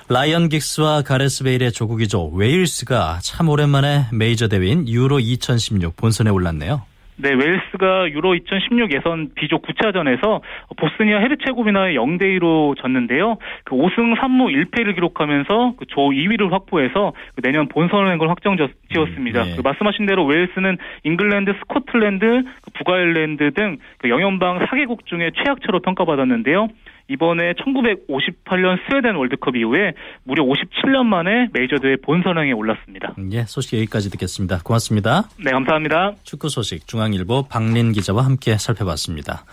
[0.09, 2.27] 라이언 긱스와 가레스 베일의 조국이죠.
[2.35, 6.83] 웨일스가 참 오랜만에 메이저 대회인 유로 2016 본선에 올랐네요.
[7.17, 10.41] 네, 웨일스가 유로 2016 예선 B조 9차전에서
[10.77, 13.39] 보스니아 헤르체고비나에 0대 2로 졌는데요.
[13.65, 19.43] 그 5승 3무 1패를 기록하면서 그 조 2위를 확보해서 그 내년 본선행을 확정 지었습니다.
[19.43, 19.57] 음, 네.
[19.57, 26.69] 그 말씀하신 대로 웨일스는 잉글랜드, 스코틀랜드, 그 북아일랜드 등그 영연방 4개국 중에 최약체로 평가받았는데요.
[27.09, 29.93] 이번에 1958년 스웨덴 월드컵 이후에
[30.25, 33.15] 무려 57년 만에 메이저 대회 본선행에 올랐습니다.
[33.33, 34.61] 예, 소식 여기까지 듣겠습니다.
[34.65, 35.29] 고맙습니다.
[35.39, 36.13] 네, 감사합니다.
[36.23, 39.45] 축구 소식 중앙일보 박린 기자와 함께 살펴봤습니다.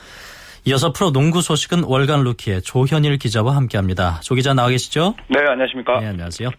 [0.65, 4.19] 이어서 프로 농구 소식은 월간 루키의 조현일 기자와 함께합니다.
[4.21, 5.15] 조 기자 나와 계시죠?
[5.27, 5.99] 네, 안녕하십니까.
[5.99, 6.49] 네, 안녕하세요.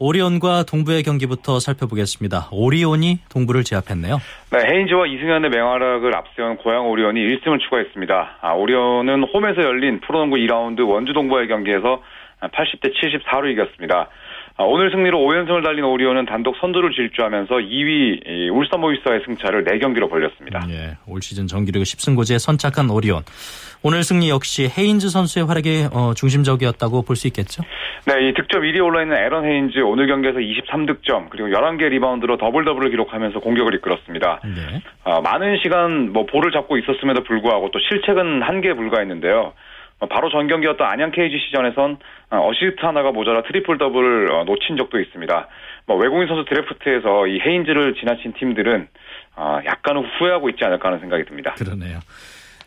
[0.00, 2.48] 오리온과 동부의 경기부터 살펴보겠습니다.
[2.52, 4.18] 오리온이 동부를 제압했네요.
[4.52, 8.38] 네, 헤인즈와 이승현의 맹활약을 앞세운 고양 오리온이 1승을 추가했습니다.
[8.40, 12.02] 아, 오리온은 홈에서 열린 프로농구 2라운드 원주 동부의 경기에서
[12.40, 14.08] 80대 74로 이겼습니다.
[14.60, 20.66] 아, 오늘 승리로 5연승을 달린 오리온은 단독 선두를 질주하면서 2위 울산 모비스와의 승차를 4경기로 벌렸습니다.
[20.68, 23.22] 예, 올 시즌 정규리그 10승고지에 선착한 오리온.
[23.84, 27.62] 오늘 승리 역시 헤인즈 선수의 활약이 어, 중심적이었다고 볼 수 있겠죠?
[28.06, 32.90] 네, 이 득점 1위에 올라있는 에런 헤인즈 오늘 경기에서 23득점 그리고 11개 리바운드로 더블 더블을
[32.90, 34.40] 기록하면서 공격을 이끌었습니다.
[34.44, 34.82] 네.
[35.04, 39.52] 어, 많은 시간 뭐 볼을 잡고 있었음에도 불구하고 또 실책은 한개 불과했는데요.
[40.00, 41.98] 어, 바로 전 경기였던 안양 KGC전에선
[42.30, 45.48] 어, 어시스트 하나가 모자라 트리플 더블을 어, 놓친 적도 있습니다.
[45.86, 48.88] 뭐 외국인 선수 드래프트에서 이 헤인즈를 지나친 팀들은
[49.36, 51.54] 어, 약간은 후회하고 있지 않을까 하는 생각이 듭니다.
[51.54, 51.98] 그러네요.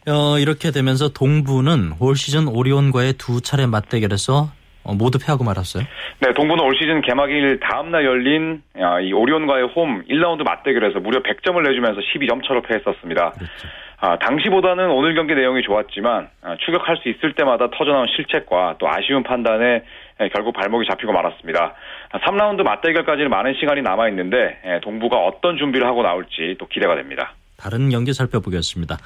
[0.08, 4.50] 어, 이렇게 되면서 동부는 올 시즌 오리온과의 두 차례 맞대결에서
[4.84, 5.84] 어, 모두 패하고 말았어요.
[6.20, 11.62] 네, 동부는 올 시즌 개막일 다음날 열린 아, 이 오리온과의 홈 1라운드 맞대결에서 무려 100점을
[11.62, 13.32] 내주면서 12점 차로 패했었습니다.
[13.32, 13.67] 그렇죠.
[14.04, 19.22] 아, 당시보다는 오늘 경기 내용이 좋았지만 아, 추격할 수 있을 때마다 터져나온 실책과 또 아쉬운
[19.22, 19.84] 판단에
[20.20, 21.76] 에, 결국 발목이 잡히고 말았습니다.
[22.12, 26.96] 아, 3라운드 맞대결까지는 많은 시간이 남아 있는데 에, 동부가 어떤 준비를 하고 나올지 또 기대가
[26.96, 27.36] 됩니다.
[27.58, 28.98] 다른 경기 살펴보겠습니다.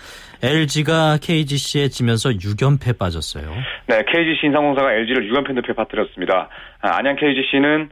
[0.42, 3.52] LG가 KGC에 지면서 6연패 빠졌어요.
[3.88, 6.48] 네, KGC 인상공사가 LG를 6연패 늪에 빠뜨렸습니다.
[6.82, 7.90] 아, 안양 KGC는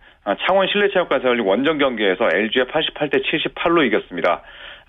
[0.48, 4.42] 창원 실내체육관에서 열린 원정 경기에서 LG의 88대 78로 이겼습니다.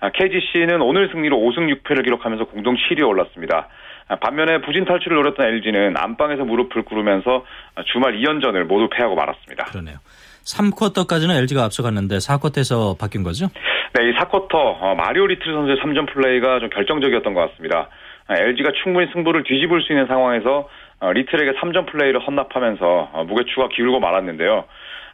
[0.05, 3.69] 아, KGC는 오늘 승리로 5승 6패를 기록하면서 공동 7위에 올랐습니다.
[4.07, 7.43] 아, 반면에 부진 탈출을 노렸던 LG는 안방에서 무릎을 꿇으면서
[7.91, 9.65] 주말 2연전을 모두 패하고 말았습니다.
[9.65, 9.97] 그러네요.
[10.45, 13.47] 3쿼터까지는 LG가 앞서갔는데 4쿼터에서 바뀐 거죠?
[13.95, 17.89] 네, 이 4쿼터 어, 마리오 리틀 선수의 3점 플레이가 좀 결정적이었던 것 같습니다.
[18.29, 23.99] LG가 충분히 승부를 뒤집을 수 있는 상황에서 어, 리틀에게 3점 플레이를 헌납하면서 어, 무게추가 기울고
[23.99, 24.65] 말았는데요.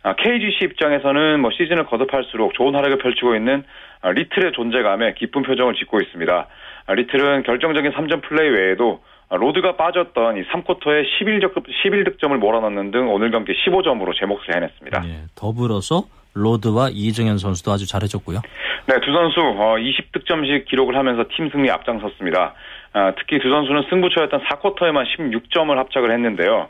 [0.04, 3.64] KGC 입장에서는 뭐 시즌을 거듭할수록 좋은 활약을 펼치고 있는
[4.04, 6.48] 리틀의 존재감에 기쁜 표정을 짓고 있습니다.
[6.90, 13.54] 리틀은 결정적인 3점 플레이 외에도 로드가 빠졌던 이 3쿼터에 11득, 11득점을 몰아넣는 등 오늘 경기
[13.54, 15.04] 15점으로 제 몫을 해냈습니다.
[15.06, 18.42] 예, 더불어서 로드와 이정현 선수도 아주 잘해줬고요.
[18.88, 22.54] 네, 두 선수 어, 20득점씩 기록을 하면서 팀 승리 앞장섰습니다.
[22.94, 26.68] 어, 특히 두 선수는 승부처였던 4쿼터에만 16점을 합작을 했는데요.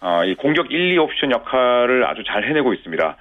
[0.00, 3.16] 어, 이 공격 1, 2 옵션 역할을 아주 잘 해내고 있습니다.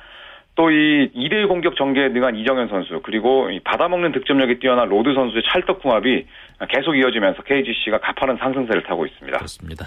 [0.56, 5.44] 또 이 2대1 공격 전개에 능한 이정현 선수 그리고 이 받아먹는 득점력이 뛰어난 로드 선수의
[5.52, 6.26] 찰떡 궁합이
[6.70, 9.38] 계속 이어지면서 KGC가 가파른 상승세를 타고 있습니다.
[9.38, 9.86] 그렇습니다.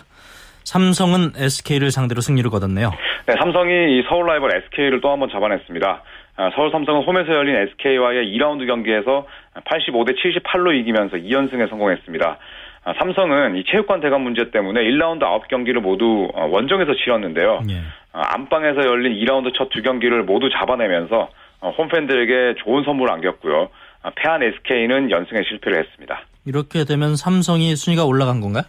[0.64, 2.92] 삼성은 SK를 상대로 승리를 거뒀네요.
[3.26, 6.02] 네, 삼성이 이 서울 라이벌 SK를 또 한 번 잡아냈습니다.
[6.36, 9.26] 아, 서울 삼성은 홈에서 열린 SK와의 2라운드 경기에서
[9.64, 12.38] 85대 78로 이기면서 2연승에 성공했습니다.
[12.84, 17.60] 아, 삼성은 이 체육관 대관 문제 때문에 1라운드 9경기를 모두 어, 원정에서 치렀는데요.
[17.70, 17.76] 예.
[18.12, 21.28] 아, 안방에서 열린 2라운드 첫 두 경기를 모두 잡아내면서
[21.60, 23.68] 어, 홈팬들에게 좋은 선물을 안겼고요.
[24.02, 26.22] 아, 패한 SK는 연승에 실패를 했습니다.
[26.46, 28.64] 이렇게 되면 삼성이 순위가 올라간 건가요?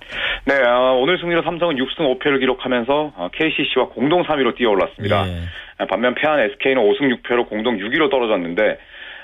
[0.46, 5.28] 네, 어, 오늘 승리로 삼성은 6승 5패를 기록하면서 어, KCC와 공동 3위로 뛰어올랐습니다.
[5.30, 5.38] 예.
[5.78, 8.78] 아, 반면 패한 SK는 5승 6패로 공동 6위로 떨어졌는데 어,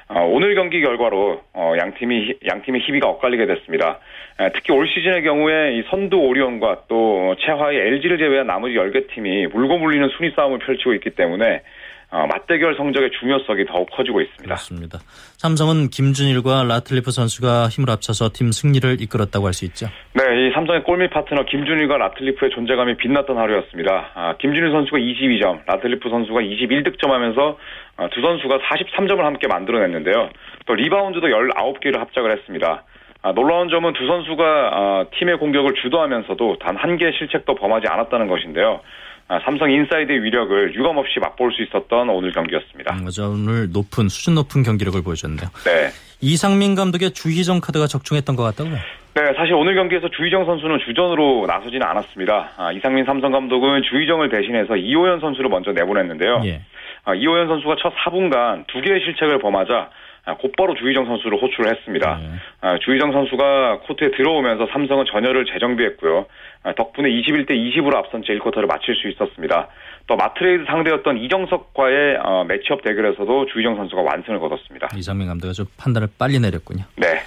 [0.10, 4.00] 오늘 경기 결과로 어, 양 팀이 양 팀의 희비가 엇갈리게 됐습니다.
[4.40, 9.48] 에, 특히 올 시즌의 경우에 이 선두 오리온과 또 최하위 LG를 제외한 나머지 10개 팀이
[9.48, 11.62] 물고 물리는 순위 싸움을 펼치고 있기 때문에 어,
[12.10, 14.44] 맞대결 성적의 중요성이 더욱 커지고 있습니다.
[14.44, 15.00] 그렇습니다.
[15.38, 19.88] 삼성은 김준일과 라틀리프 선수가 힘을 합쳐서 팀 승리를 이끌었다고 할 수 있죠.
[20.14, 24.12] 네, 이 삼성의 골밑 파트너 김준일과 라틀리프의 존재감이 빛났던 하루였습니다.
[24.16, 27.56] 아, 김준일 선수가 22점, 라틀리프 선수가 21득점하면서
[27.98, 30.30] 아, 두 선수가 43점을 함께 만들어냈는데요.
[30.66, 32.84] 또 리바운드도 19개를 합작을 했습니다.
[33.24, 38.28] 아, 놀라운 점은 두 선수가 아, 팀의 공격을 주도하면서도 단 한 개의 실책도 범하지 않았다는
[38.28, 38.82] 것인데요.
[39.30, 42.96] 아, 삼성 인사이드의 위력을 유감없이 맛볼 수 있었던 오늘 경기였습니다.
[42.96, 45.50] 음, 맞아, 오늘 높은 수준 높은 경기력을 보여줬네요.
[45.66, 45.90] 네.
[46.22, 48.76] 이상민 감독의 주희정 카드가 적중했던 것 같다고요?
[49.16, 52.52] 네, 사실 오늘 경기에서 주희정 선수는 주전으로 나서지는 않았습니다.
[52.56, 56.44] 아, 이상민 삼성 감독은 주희정을 대신해서 이호연 선수를 먼저 내보냈는데요.
[56.46, 56.62] 예.
[57.04, 59.90] 아, 이호연 선수가 첫 4분간 두 개의 실책을 범하자 아,
[60.36, 62.18] 곧바로 주희정 선수를 호출을 했습니다.
[62.22, 62.30] 네.
[62.62, 66.26] 아, 주희정 선수가 코트에 들어오면서 삼성은 전열을 재정비했고요.
[66.64, 69.70] 아, 덕분에 21대 20으로 앞선 채 1쿼터를 마칠 수 있었습니다.
[70.08, 74.90] 또 마트레이드 상대였던 이정석과의 어, 매치업 대결에서도 주희정 선수가 완승을 거뒀습니다.
[74.96, 76.84] 이상민 감독이 좀 판단을 빨리 내렸군요.
[76.96, 77.20] 네.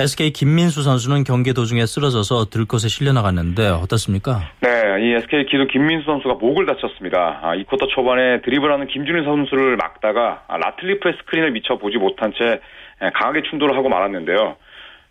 [0.00, 4.42] SK 김민수 선수는 경기 도중에 쓰러져서 들것에 실려 나갔는데 어떻습니까?
[4.60, 4.68] 네,
[5.00, 7.40] 이 SK 기도 김민수 선수가 목을 다쳤습니다.
[7.42, 12.60] 아, 이 쿼터 초반에 드리블하는 김준일 선수를 막다가 아, 라틀리프의 스크린을 미쳐 보지 못한 채
[13.02, 14.56] 에, 강하게 충돌을 하고 말았는데요.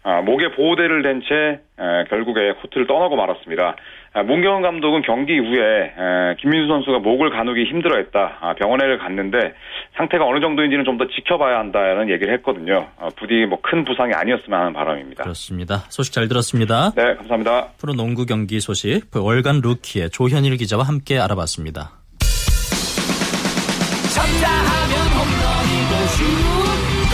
[0.04, 1.60] 아, 목에 보호대를 댄 채
[2.10, 3.76] 결국에 코트를 떠나고 말았습니다.
[4.14, 8.38] 아, 문경원 감독은 경기 이후에 에, 김민수 선수가 목을 가누기 힘들어했다.
[8.42, 9.54] 아, 병원에 갔는데
[9.96, 12.88] 상태가 어느 정도인지는 좀 더 지켜봐야 한다는 얘기를 했거든요.
[13.00, 15.24] 아, 부디 뭐 큰 부상이 아니었으면 하는 바람입니다.
[15.24, 15.84] 그렇습니다.
[15.90, 16.92] 소식 잘 들었습니다.
[16.96, 17.68] 네, 감사합니다.
[17.80, 21.92] 프로농구 경기 소식 그 월간 루키의 조현일 기자와 함께 알아봤습니다.
[24.16, 26.24] 쳤다 하면 홈런이고 슛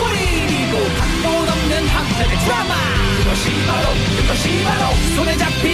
[0.00, 2.72] 골이고 각본 없는 한편의 드라마
[3.18, 4.82] 그것이 바로 그것이 바로
[5.16, 5.73] 손에 잡힌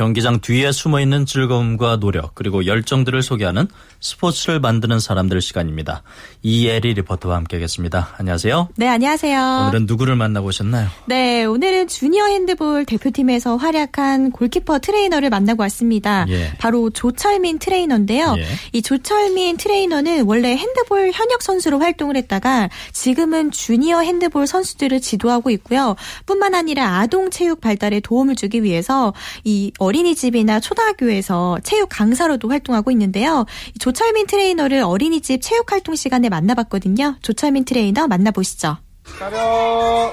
[0.00, 3.68] 경기장 뒤에 숨어 있는 즐거움과 노력 그리고 열정들을 소개하는
[4.00, 6.02] 스포츠를 만드는 사람들 시간입니다.
[6.42, 8.14] 이예리 리포터와 함께하겠습니다.
[8.16, 8.70] 안녕하세요.
[8.76, 9.66] 네, 안녕하세요.
[9.66, 10.88] 오늘은 누구를 만나보셨나요?
[11.04, 16.24] 네, 오늘은 주니어 핸드볼 대표팀에서 활약한 골키퍼 트레이너를 만나고 왔습니다.
[16.30, 16.50] 예.
[16.56, 18.36] 바로 조철민 트레이너인데요.
[18.38, 18.46] 예.
[18.72, 25.94] 이 조철민 트레이너는 원래 핸드볼 현역 선수로 활동을 했다가 지금은 주니어 핸드볼 선수들을 지도하고 있고요.
[26.24, 29.12] 뿐만 아니라 아동 체육 발달에 도움을 주기 위해서
[29.44, 33.46] 이 어린이집이나 초등학교에서 체육 강사로도 활동하고 있는데요.
[33.74, 37.16] 이 조철민 트레이너를 어린이집 체육 활동 시간에 만나봤거든요.
[37.22, 38.76] 조철민 트레이너 만나보시죠.
[39.18, 40.12] 차렷.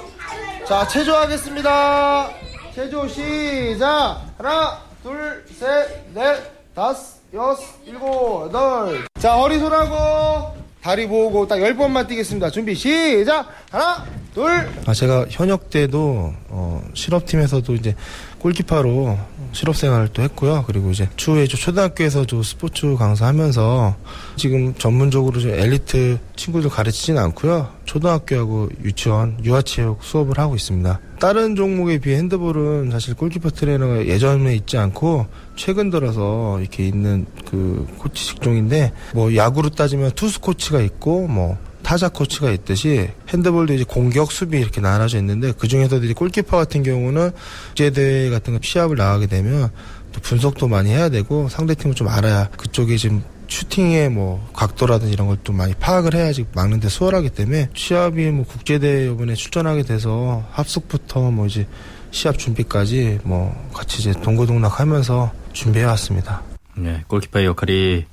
[0.68, 2.30] 자, 체조하겠습니다.
[2.76, 4.22] 체조 시작.
[4.38, 9.06] 하나, 둘, 셋, 넷, 다섯, 여섯, 일곱, 여덟.
[9.20, 10.56] 자, 허리 손하고
[10.88, 12.50] 다리 모으고 딱 열 번만 뛰겠습니다.
[12.50, 13.46] 준비 시작.
[13.70, 14.70] 하나, 둘.
[14.86, 17.94] 아, 제가 현역 때도 어, 실업팀에서도 이제
[18.40, 19.18] 골키퍼로
[19.52, 20.64] 실업 생활도 했고요.
[20.66, 23.98] 그리고 이제 추후에 저 초등학교에서도 스포츠 강사하면서
[24.38, 27.68] 지금 전문적으로 좀 엘리트 친구들 가르치진 않고요.
[27.84, 31.02] 초등학교하고 유치원, 유아체육 수업을 하고 있습니다.
[31.20, 35.26] 다른 종목에 비해 핸드볼은 사실 골키퍼 트레이너가 예전에 있지 않고
[35.58, 42.10] 최근 들어서 이렇게 있는 그 코치 직종인데 뭐 야구로 따지면 투수 코치가 있고 뭐 타자
[42.10, 47.32] 코치가 있듯이 핸드볼도 이제 공격, 수비 이렇게 나눠져 있는데 그 중에서도 이제 골키퍼 같은 경우는
[47.70, 49.70] 국제대회 같은 거 시합을 나가게 되면
[50.12, 55.38] 또 분석도 많이 해야 되고 상대팀을 좀 알아야 그쪽에 지금 슈팅의 뭐 각도라든지 이런 걸
[55.44, 61.32] 좀 많이 파악을 해야지 막는 데 수월하기 때문에 시합이 뭐 국제대회 이번에 출전하게 돼서 합숙부터
[61.32, 61.66] 뭐 이제
[62.12, 66.42] 시합 준비까지 뭐 같이 이제 동고동락하면서 준비해 왔습니다.
[66.76, 68.06] 네, 골키퍼의 역할이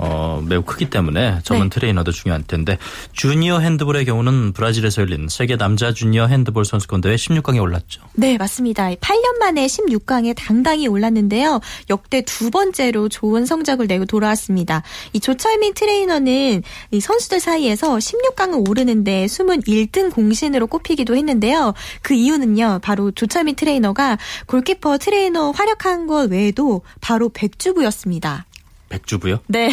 [0.00, 1.74] 어, 매우 크기 때문에 전문 네.
[1.74, 2.78] 트레이너도 중요할 텐데
[3.12, 8.02] 주니어 핸드볼의 경우는 브라질에서 열린 세계 남자 주니어 핸드볼 선수권 대회 16강에 올랐죠.
[8.14, 8.90] 네, 맞습니다.
[8.90, 11.60] 8년 만에 16강에 당당히 올랐는데요.
[11.90, 14.82] 역대 두 번째로 좋은 성적을 내고 돌아왔습니다.
[15.12, 21.74] 이 조철민 트레이너는 이 선수들 사이에서 16강을 오르는데 숨은 1등 공신으로 꼽히기도 했는데요.
[22.02, 22.80] 그 이유는요.
[22.82, 28.46] 바로 조철민 트레이너가 골키퍼 트레이너 활약한 것 외에도 바로 백주부였습니다.
[28.88, 29.40] 백주부요?
[29.46, 29.70] 네.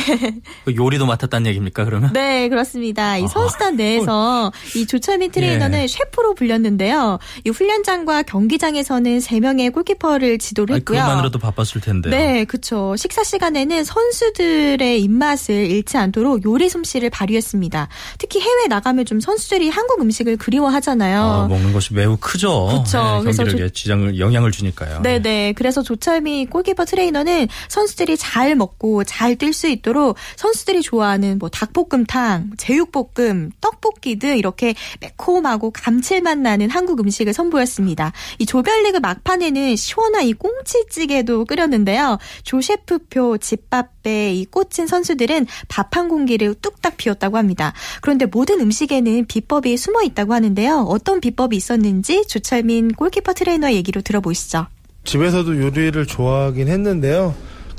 [0.66, 2.12] 그 요리도 맡았다는 얘기입니까 그러면?
[2.14, 3.18] 네, 그렇습니다.
[3.18, 5.88] 이 선수단 내에서 이 조철민 트레이너는 예.
[5.88, 7.20] 셰프로 불렸는데요.
[7.46, 11.00] 이 훈련장과 경기장에서는 3명의 골키퍼를 지도를 아니, 했고요.
[11.00, 12.12] 그것만으로도 바빴을 텐데요.
[12.12, 12.96] 네, 그렇죠.
[12.98, 17.88] 식사 시간에는 선수들의 입맛을 잃지 않도록 요리 솜씨를 발휘했습니다.
[18.18, 21.22] 특히 해외 나가면 좀 선수들이 한국 음식을 그리워하잖아요.
[21.22, 22.84] 아, 먹는 것이 매우 크죠.
[22.84, 23.02] 그쵸.
[23.18, 25.02] 네, 그래서 경기력에 지장을 영향을 주니까요.
[25.02, 25.54] 네 네.
[25.54, 32.52] 그래서 조철미 골키퍼 트레이너는 선수들이 잘 먹고 잘 뛸 수 있도록 선수들이 좋아하는 뭐 닭볶음탕,
[32.58, 38.12] 제육볶음, 떡볶이 등 이렇게 매콤하고 감칠맛 나는 한국 음식을 선보였습니다.
[38.40, 42.18] 이 조별리그 막판에는 시원한 이 꽁치찌개도 끓였는데요.
[42.44, 47.74] 조 셰프표 집밥에 이 꽂힌 선수들은 밥 한 공기를 뚝딱 비웠다고 합니다.
[48.02, 50.86] 그런데 모든 음식에는 비법이 숨어 있다고 하는데요.
[50.90, 54.68] 어떤 비법이 있었는지 조철민 골키퍼 트레이너의 얘기로 들어보시죠.
[55.06, 57.34] 집에서도 요리를 좋아하긴 했는데요.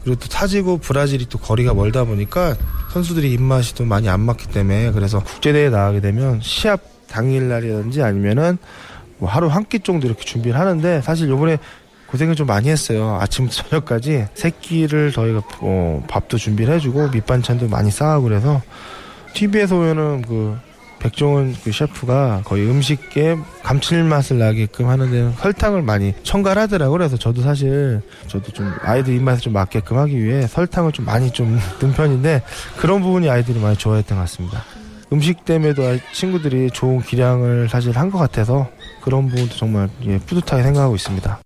[0.06, 2.54] 그리고 또 타지고 브라질이 또 거리가 멀다 보니까
[2.92, 8.56] 선수들이 입맛이 또 많이 안 맞기 때문에 그래서 국제대회 나가게 되면 시합 당일날이라든지 아니면은
[9.18, 11.58] 뭐 하루 한 끼 정도 이렇게 준비를 하는데 사실 요번에
[12.06, 13.18] 고생을 좀 많이 했어요.
[13.20, 18.62] 아침부터 저녁까지 세 끼를 저희가 어, 밥도 준비를 해주고 밑반찬도 많이 싸고 그래서
[19.34, 20.56] TV에서 보면은 그
[20.98, 26.98] 백종원 그 셰프가 거의 음식에 감칠맛을 나게끔 하는 데는 설탕을 많이 첨가를 하더라고요.
[26.98, 31.58] 그래서 저도 사실 저도 좀 아이들 입맛에 좀 맞게끔 하기 위해 설탕을 좀 많이 좀
[31.80, 32.42] 넣은 편인데
[32.76, 34.62] 그런 부분이 아이들이 많이 좋아했던 것 같습니다.
[35.12, 35.82] 음식 때문에도
[36.12, 38.68] 친구들이 좋은 기량을 사실 한 것 같아서
[39.02, 41.38] 그런 부분도 정말 예, 뿌듯하게 생각하고 있습니다.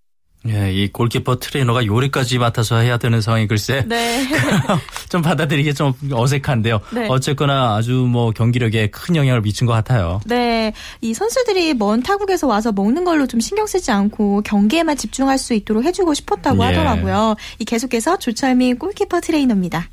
[0.49, 4.27] 예, 이 골키퍼 트레이너가 요리까지 맡아서 해야 되는 상황이 글쎄 네.
[5.11, 6.81] 좀 받아들이기 좀 어색한데요.
[6.93, 7.09] 네.
[7.11, 10.21] 어쨌거나 아주 뭐 경기력에 큰 영향을 미친 것 같아요.
[10.25, 10.73] 네,
[11.03, 15.85] 이 선수들이 먼 타국에서 와서 먹는 걸로 좀 신경 쓰지 않고 경기에만 집중할 수 있도록
[15.85, 16.69] 해주고 싶었다고 예.
[16.69, 17.37] 하더라고요.
[17.59, 19.89] 이 계속해서 조철민 골키퍼 트레이너입니다.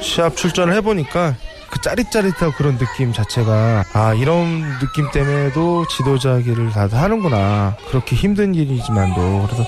[0.00, 1.36] 시합 출전을 해보니까
[1.72, 9.46] 그 짜릿짜릿하고 그런 느낌 자체가 아 이런 느낌 때문에도 지도자기를 다들 하는구나 그렇게 힘든 일이지만도
[9.46, 9.64] 그래서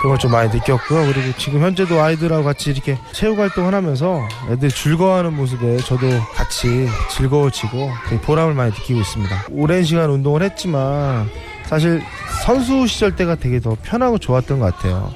[0.00, 1.06] 그런 걸 좀 많이 느꼈고요.
[1.12, 7.90] 그리고 지금 현재도 아이들하고 같이 이렇게 체육 활동을 하면서 애들 즐거워하는 모습에 저도 같이 즐거워지고
[8.22, 9.44] 보람을 많이 느끼고 있습니다.
[9.50, 11.28] 오랜 시간 운동을 했지만
[11.64, 12.02] 사실
[12.44, 15.12] 선수 시절 때가 되게 더 편하고 좋았던 것 같아요.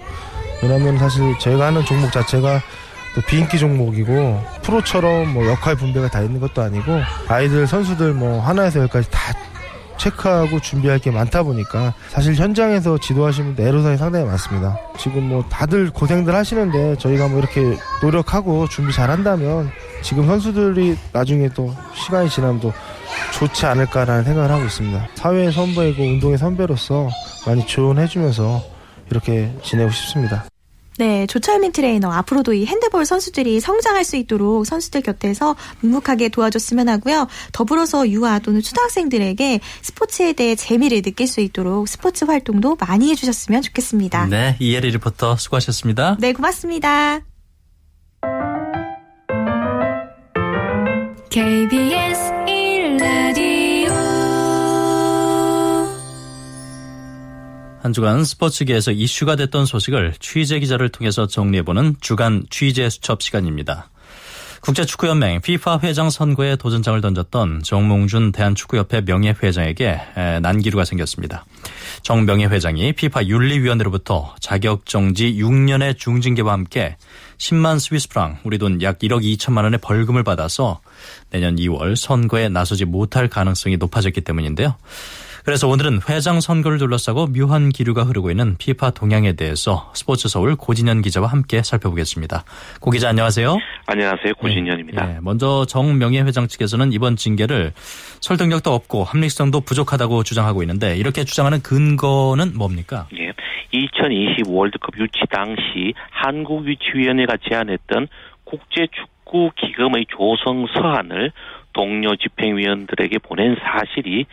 [0.62, 2.60] 왜냐면 사실 제가 하는 종목 자체가
[3.14, 8.80] 또 비인기 종목이고 프로처럼 뭐 역할 분배가 다 있는 것도 아니고 아이들 선수들 뭐 하나에서
[8.80, 9.32] 열까지 다
[10.00, 14.78] 체크하고 준비할 게 많다 보니까 사실 현장에서 지도하시는 애로사항이 상당히 많습니다.
[14.98, 19.70] 지금 뭐 다들 고생들 하시는데 저희가 뭐 이렇게 노력하고 준비 잘 한다면
[20.02, 22.72] 지금 선수들이 나중에 또 시간이 지나면 또
[23.34, 25.08] 좋지 않을까라는 생각을 하고 있습니다.
[25.14, 27.08] 사회의 선배이고 운동의 선배로서
[27.46, 28.62] 많이 조언해주면서
[29.10, 30.44] 이렇게 지내고 싶습니다.
[31.00, 37.26] 네, 조철민 트레이너 앞으로도 이 핸드볼 선수들이 성장할 수 있도록 선수들 곁에서 묵묵하게 도와줬으면 하고요.
[37.52, 44.26] 더불어서 유아 또는 초등학생들에게 스포츠에 대해 재미를 느낄 수 있도록 스포츠 활동도 많이 해주셨으면 좋겠습니다.
[44.26, 46.18] 네, 이혜리 리포터 수고하셨습니다.
[46.20, 47.20] 네, 고맙습니다.
[51.30, 53.29] KBS 1라디오
[57.82, 63.88] 한 주간 스포츠계에서 이슈가 됐던 소식을 취재 기자를 통해서 정리해보는 주간 취재 수첩 시간입니다.
[64.60, 69.98] 국제축구연맹 FIFA 회장 선거에 도전장을 던졌던 정몽준 대한축구협회 명예회장에게
[70.42, 71.46] 난기류가 생겼습니다.
[72.02, 76.98] 정 명예회장이 FIFA 윤리위원회로부터 자격정지 6년의 중징계와 함께
[77.38, 80.80] 10만 스위스프랑 우리 돈 약 1억 2천만 원의 벌금을 받아서
[81.30, 84.76] 내년 2월 선거에 나서지 못할 가능성이 높아졌기 때문인데요.
[85.44, 91.02] 그래서 오늘은 회장 선거를 둘러싸고 묘한 기류가 흐르고 있는 피파 동향에 대해서 스포츠 서울 고진현
[91.02, 92.44] 기자와 함께 살펴보겠습니다.
[92.80, 93.58] 고 기자 안녕하세요.
[93.86, 94.34] 안녕하세요.
[94.34, 95.16] 고진현입니다.
[95.16, 97.72] 예, 먼저 정 명예 회장 측에서는 이번 징계를
[98.20, 103.08] 설득력도 없고 합리성도 부족하다고 주장하고 있는데 이렇게 주장하는 근거는 뭡니까?
[103.18, 103.32] 예.
[103.72, 108.08] 2020 월드컵 유치 당시 한국 유치위원회가 제안했던
[108.44, 111.30] 국제 축구 기금의 조성 서한을
[111.72, 114.26] 동료 집행위원들에게 보낸 사실이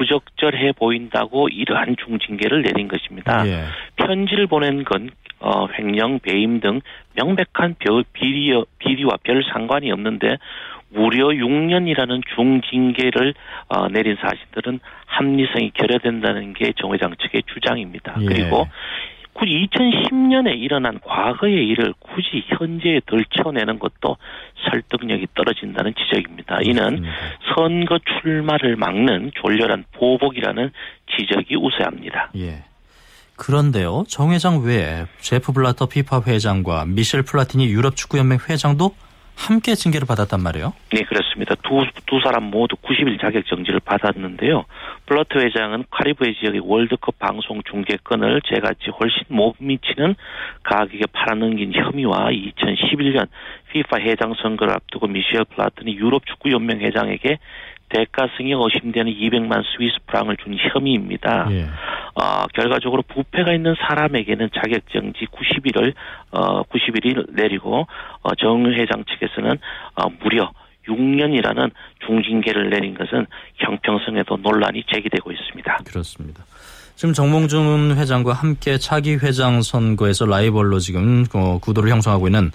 [0.00, 3.46] 부적절해 보인다고 이러한 중징계를 내린 것입니다.
[3.46, 3.64] 예.
[3.96, 5.10] 편지를 보낸 건
[5.40, 6.80] 어, 횡령, 배임 등
[7.16, 10.36] 명백한 별- 비리, 비리와 별 상관이 없는데
[10.88, 13.34] 무려 6년이라는 중징계를
[13.68, 18.16] 어, 내린 사실들은 합리성이 결여된다는 게 정 회장 측의 주장입니다.
[18.22, 18.24] 예.
[18.24, 18.66] 그리고
[19.32, 24.16] 굳이 2010년에 일어난 과거의 일을 굳이 현재에 덜쳐내는 것도
[24.70, 26.58] 설득력이 떨어진다는 지적입니다.
[26.62, 27.04] 이는.
[27.54, 30.70] 선거 출마를 막는 졸렬한 보복이라는
[31.16, 32.30] 지적이 우세합니다.
[32.36, 32.64] 예.
[33.36, 38.94] 그런데요, 정 회장 외에 제프 블라터 피파 회장과 미셸 플라티니 유럽 축구연맹 회장도
[39.36, 40.74] 함께 징계를 받았단 말이에요.
[40.92, 41.54] 네, 그렇습니다.
[41.56, 44.64] 두, 두 사람 모두 90일 자격 정지를 받았는데요.
[45.06, 50.14] 블라터 회장은 카리브해 지역의 월드컵 방송 중계권을 제값에 훨씬 못 미치는
[50.62, 53.28] 가격에 팔아넘긴 혐의와 2011년
[53.70, 57.38] FIFA 회장 선거를 앞두고 미셸 플라티니 유럽 축구 연맹 회장에게
[57.90, 61.48] 대가성이 의심되는 200만 스위스 프랑을 준 혐의입니다.
[61.50, 61.66] 예.
[62.14, 65.94] 어, 결과적으로 부패가 있는 사람에게는 자격정지 90일을
[66.30, 67.86] 어, 90일을 내리고
[68.22, 69.58] 어, 정 회장 측에서는
[69.96, 70.50] 어, 무려
[70.88, 71.70] 6년이라는
[72.06, 73.26] 중징계를 내린 것은
[73.56, 75.78] 형평성에도 논란이 제기되고 있습니다.
[75.84, 76.44] 그렇습니다.
[76.96, 82.50] 지금 정몽준 회장과 함께 차기 회장 선거에서 라이벌로 지금 어, 구도를 형성하고 있는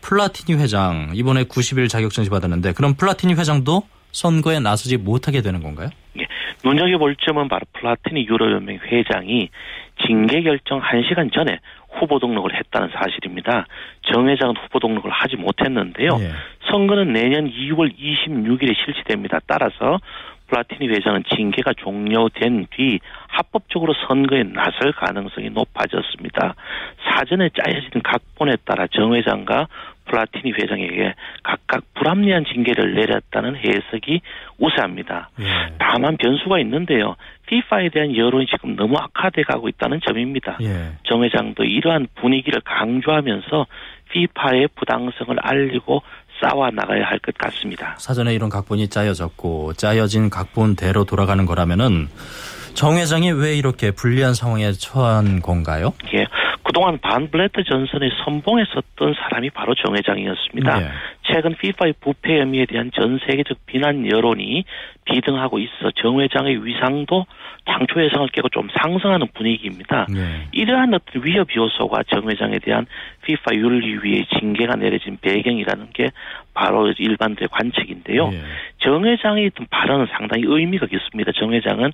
[0.00, 3.82] 플라티니 회장 이번에 90일 자격정지 받았는데 그럼 플라티니 회장도
[4.12, 5.88] 선거에 나서지 못하게 되는 건가요?
[6.18, 6.26] 예,
[6.64, 9.48] 눈여겨볼 점은 바로 플라티니 유럽연맹 회장이
[10.06, 11.58] 징계 결정 1시간 전에
[11.90, 13.66] 후보 등록을 했다는 사실입니다.
[14.02, 16.18] 정 회장은 후보 등록을 하지 못했는데요.
[16.20, 16.30] 예.
[16.70, 19.40] 선거는 내년 2월 26일에 실시됩니다.
[19.46, 19.98] 따라서
[20.50, 22.98] 플라티니 회장은 징계가 종료된 뒤
[23.28, 26.54] 합법적으로 선거에 나설 가능성이 높아졌습니다.
[27.04, 29.68] 사전에 짜여진 각본에 따라 정 회장과
[30.06, 34.20] 플라티니 회장에게 각각 불합리한 징계를 내렸다는 해석이
[34.58, 35.30] 우세합니다.
[35.40, 35.74] 예.
[35.78, 37.14] 다만 변수가 있는데요.
[37.46, 40.58] FIFA에 대한 여론이 지금 너무 악화돼 가고 있다는 점입니다.
[40.62, 40.96] 예.
[41.04, 43.66] 정 회장도 이러한 분위기를 강조하면서
[44.10, 46.02] FIFA의 부당성을 알리고
[46.40, 47.94] 싸워 나가야 할 것 같습니다.
[47.98, 52.08] 사전에 이런 각본이 짜여졌고 짜여진 각본대로 돌아가는 거라면은
[52.74, 55.92] 정 회장이 왜 이렇게 불리한 상황에 처한 건가요?
[56.14, 56.24] 예.
[56.70, 60.80] 그동안 반 블레트 전선의 선봉에 섰던 사람이 바로 정 회장이었습니다.
[60.80, 60.90] 예.
[61.22, 64.64] 최근 FIFA의 부패 혐의에 대한 전 세계적 비난 여론이
[65.04, 67.26] 비등하고 있어 정 회장의 위상도
[67.64, 70.06] 당초 예상을 깨고 좀 상승하는 분위기입니다.
[70.14, 70.46] 예.
[70.52, 72.86] 이러한 어떤 위협 요소가 정 회장에 대한
[73.24, 76.10] FIFA 윤리위의 징계가 내려진 배경이라는 게
[76.54, 78.30] 바로 일반들의 관측인데요.
[78.32, 78.42] 예.
[78.80, 81.32] 정 회장의 어떤 발언은 상당히 의미가 깊습니다.
[81.32, 81.92] 정 회장은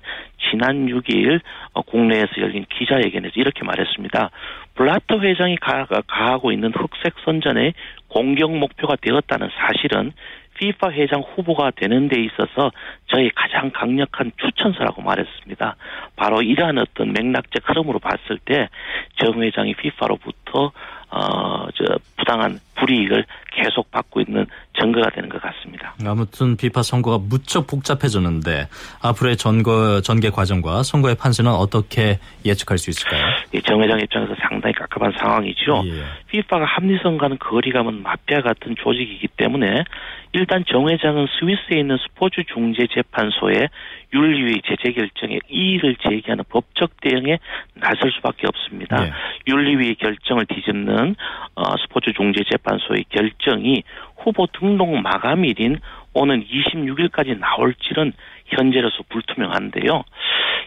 [0.49, 1.41] 지난 6일
[1.73, 4.29] 어, 국내에서 열린 기자회견에서 이렇게 말했습니다.
[4.75, 7.73] 블라터 회장이 가, 가하고 있는 흑색 선전의
[8.07, 10.13] 공격 목표가 되었다는 사실은
[10.55, 12.71] FIFA 회장 후보가 되는 데 있어서
[13.07, 15.75] 저희 가장 강력한 추천서라고 말했습니다.
[16.15, 18.69] 바로 이러한 어떤 맥락적 흐름으로 봤을 때
[19.17, 20.71] 정 회장이 FIFA로부터
[21.09, 24.45] 어, 저 부당한 불이익을 계속 받고 있는
[24.79, 25.95] 증거가 되는 것 같습니다.
[26.05, 28.67] 아무튼 비파 선거가 무척 복잡해졌는데
[29.01, 33.25] 앞으로의 전거, 전개 과정과 선거의 판세는 어떻게 예측할 수 있을까요?
[33.53, 35.83] 이정 회장 입장에서 상당히 깝깝한 상황이죠.
[35.85, 36.03] 예.
[36.29, 39.83] FIFA가 합리성과는 거리감은 마피아 같은 조직이기 때문에
[40.33, 43.69] 일단 정 회장은 스위스에 있는 스포츠 중재 재판소에
[44.13, 47.39] 윤리위 제재 결정에 이의를 제기하는 법적 대응에
[47.75, 49.07] 나설 수밖에 없습니다.
[49.07, 49.11] 예.
[49.47, 51.15] 윤리위의 결정을 뒤집는
[51.55, 53.83] 어, 스포츠 중재 재판 소의 결정이
[54.17, 55.79] 후보 등록 마감일인
[56.13, 58.11] 오는 26일까지 나올지는
[58.47, 60.03] 현재로서 불투명한데요.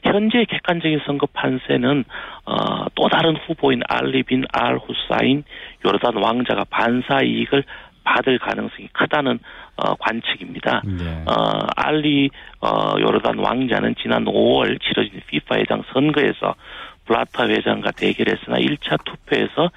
[0.04, 2.04] 현재 객관적인 선거 판세는
[2.46, 5.44] 어, 또 다른 후보인 알리빈 알 후사인
[5.84, 7.64] 요르단 왕자가 반사 이익을
[8.04, 9.38] 받을 가능성이 크다는
[9.76, 10.82] 어, 관측입니다.
[10.84, 11.24] 네.
[11.26, 12.30] 어, 알리
[12.60, 16.54] 어, 요르단 왕자는 지난 5월 치러진 FIFA 회장 선거에서
[17.06, 19.70] 블라타 회장과 대결했으나 1차 투표에서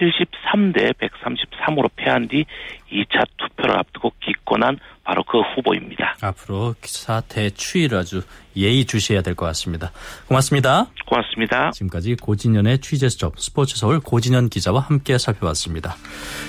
[0.00, 2.44] 73대 133으로 패한 뒤
[2.92, 6.16] 2차 투표를 앞두고 기권한 바로 그 후보입니다.
[6.22, 8.22] 앞으로 사태 추이를 아주
[8.56, 9.90] 예의 주시해야 될 것 같습니다.
[10.28, 10.86] 고맙습니다.
[11.06, 11.70] 고맙습니다.
[11.72, 15.96] 지금까지 고진현의 취재 수첩 스포츠 서울 고진현 기자와 함께 살펴봤습니다.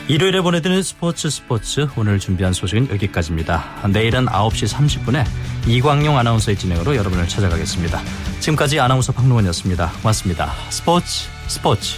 [0.07, 3.87] 일요일에 보내드리는 스포츠 스포츠 오늘 준비한 소식은 여기까지입니다.
[3.91, 5.25] 내일은 9시 30분에
[5.67, 7.99] 이광용 아나운서의 진행으로 여러분을 찾아가겠습니다.
[8.39, 9.91] 지금까지 아나운서 박노원이었습니다.
[10.01, 10.51] 고맙습니다.
[10.69, 11.97] 스포츠 스포츠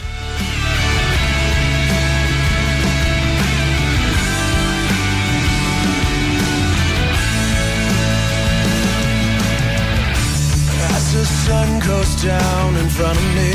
[12.23, 13.51] down in front of me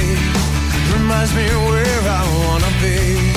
[0.94, 3.32] reminds me where I wanna be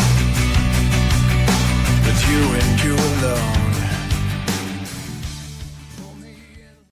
[2.06, 3.55] with you and you alone.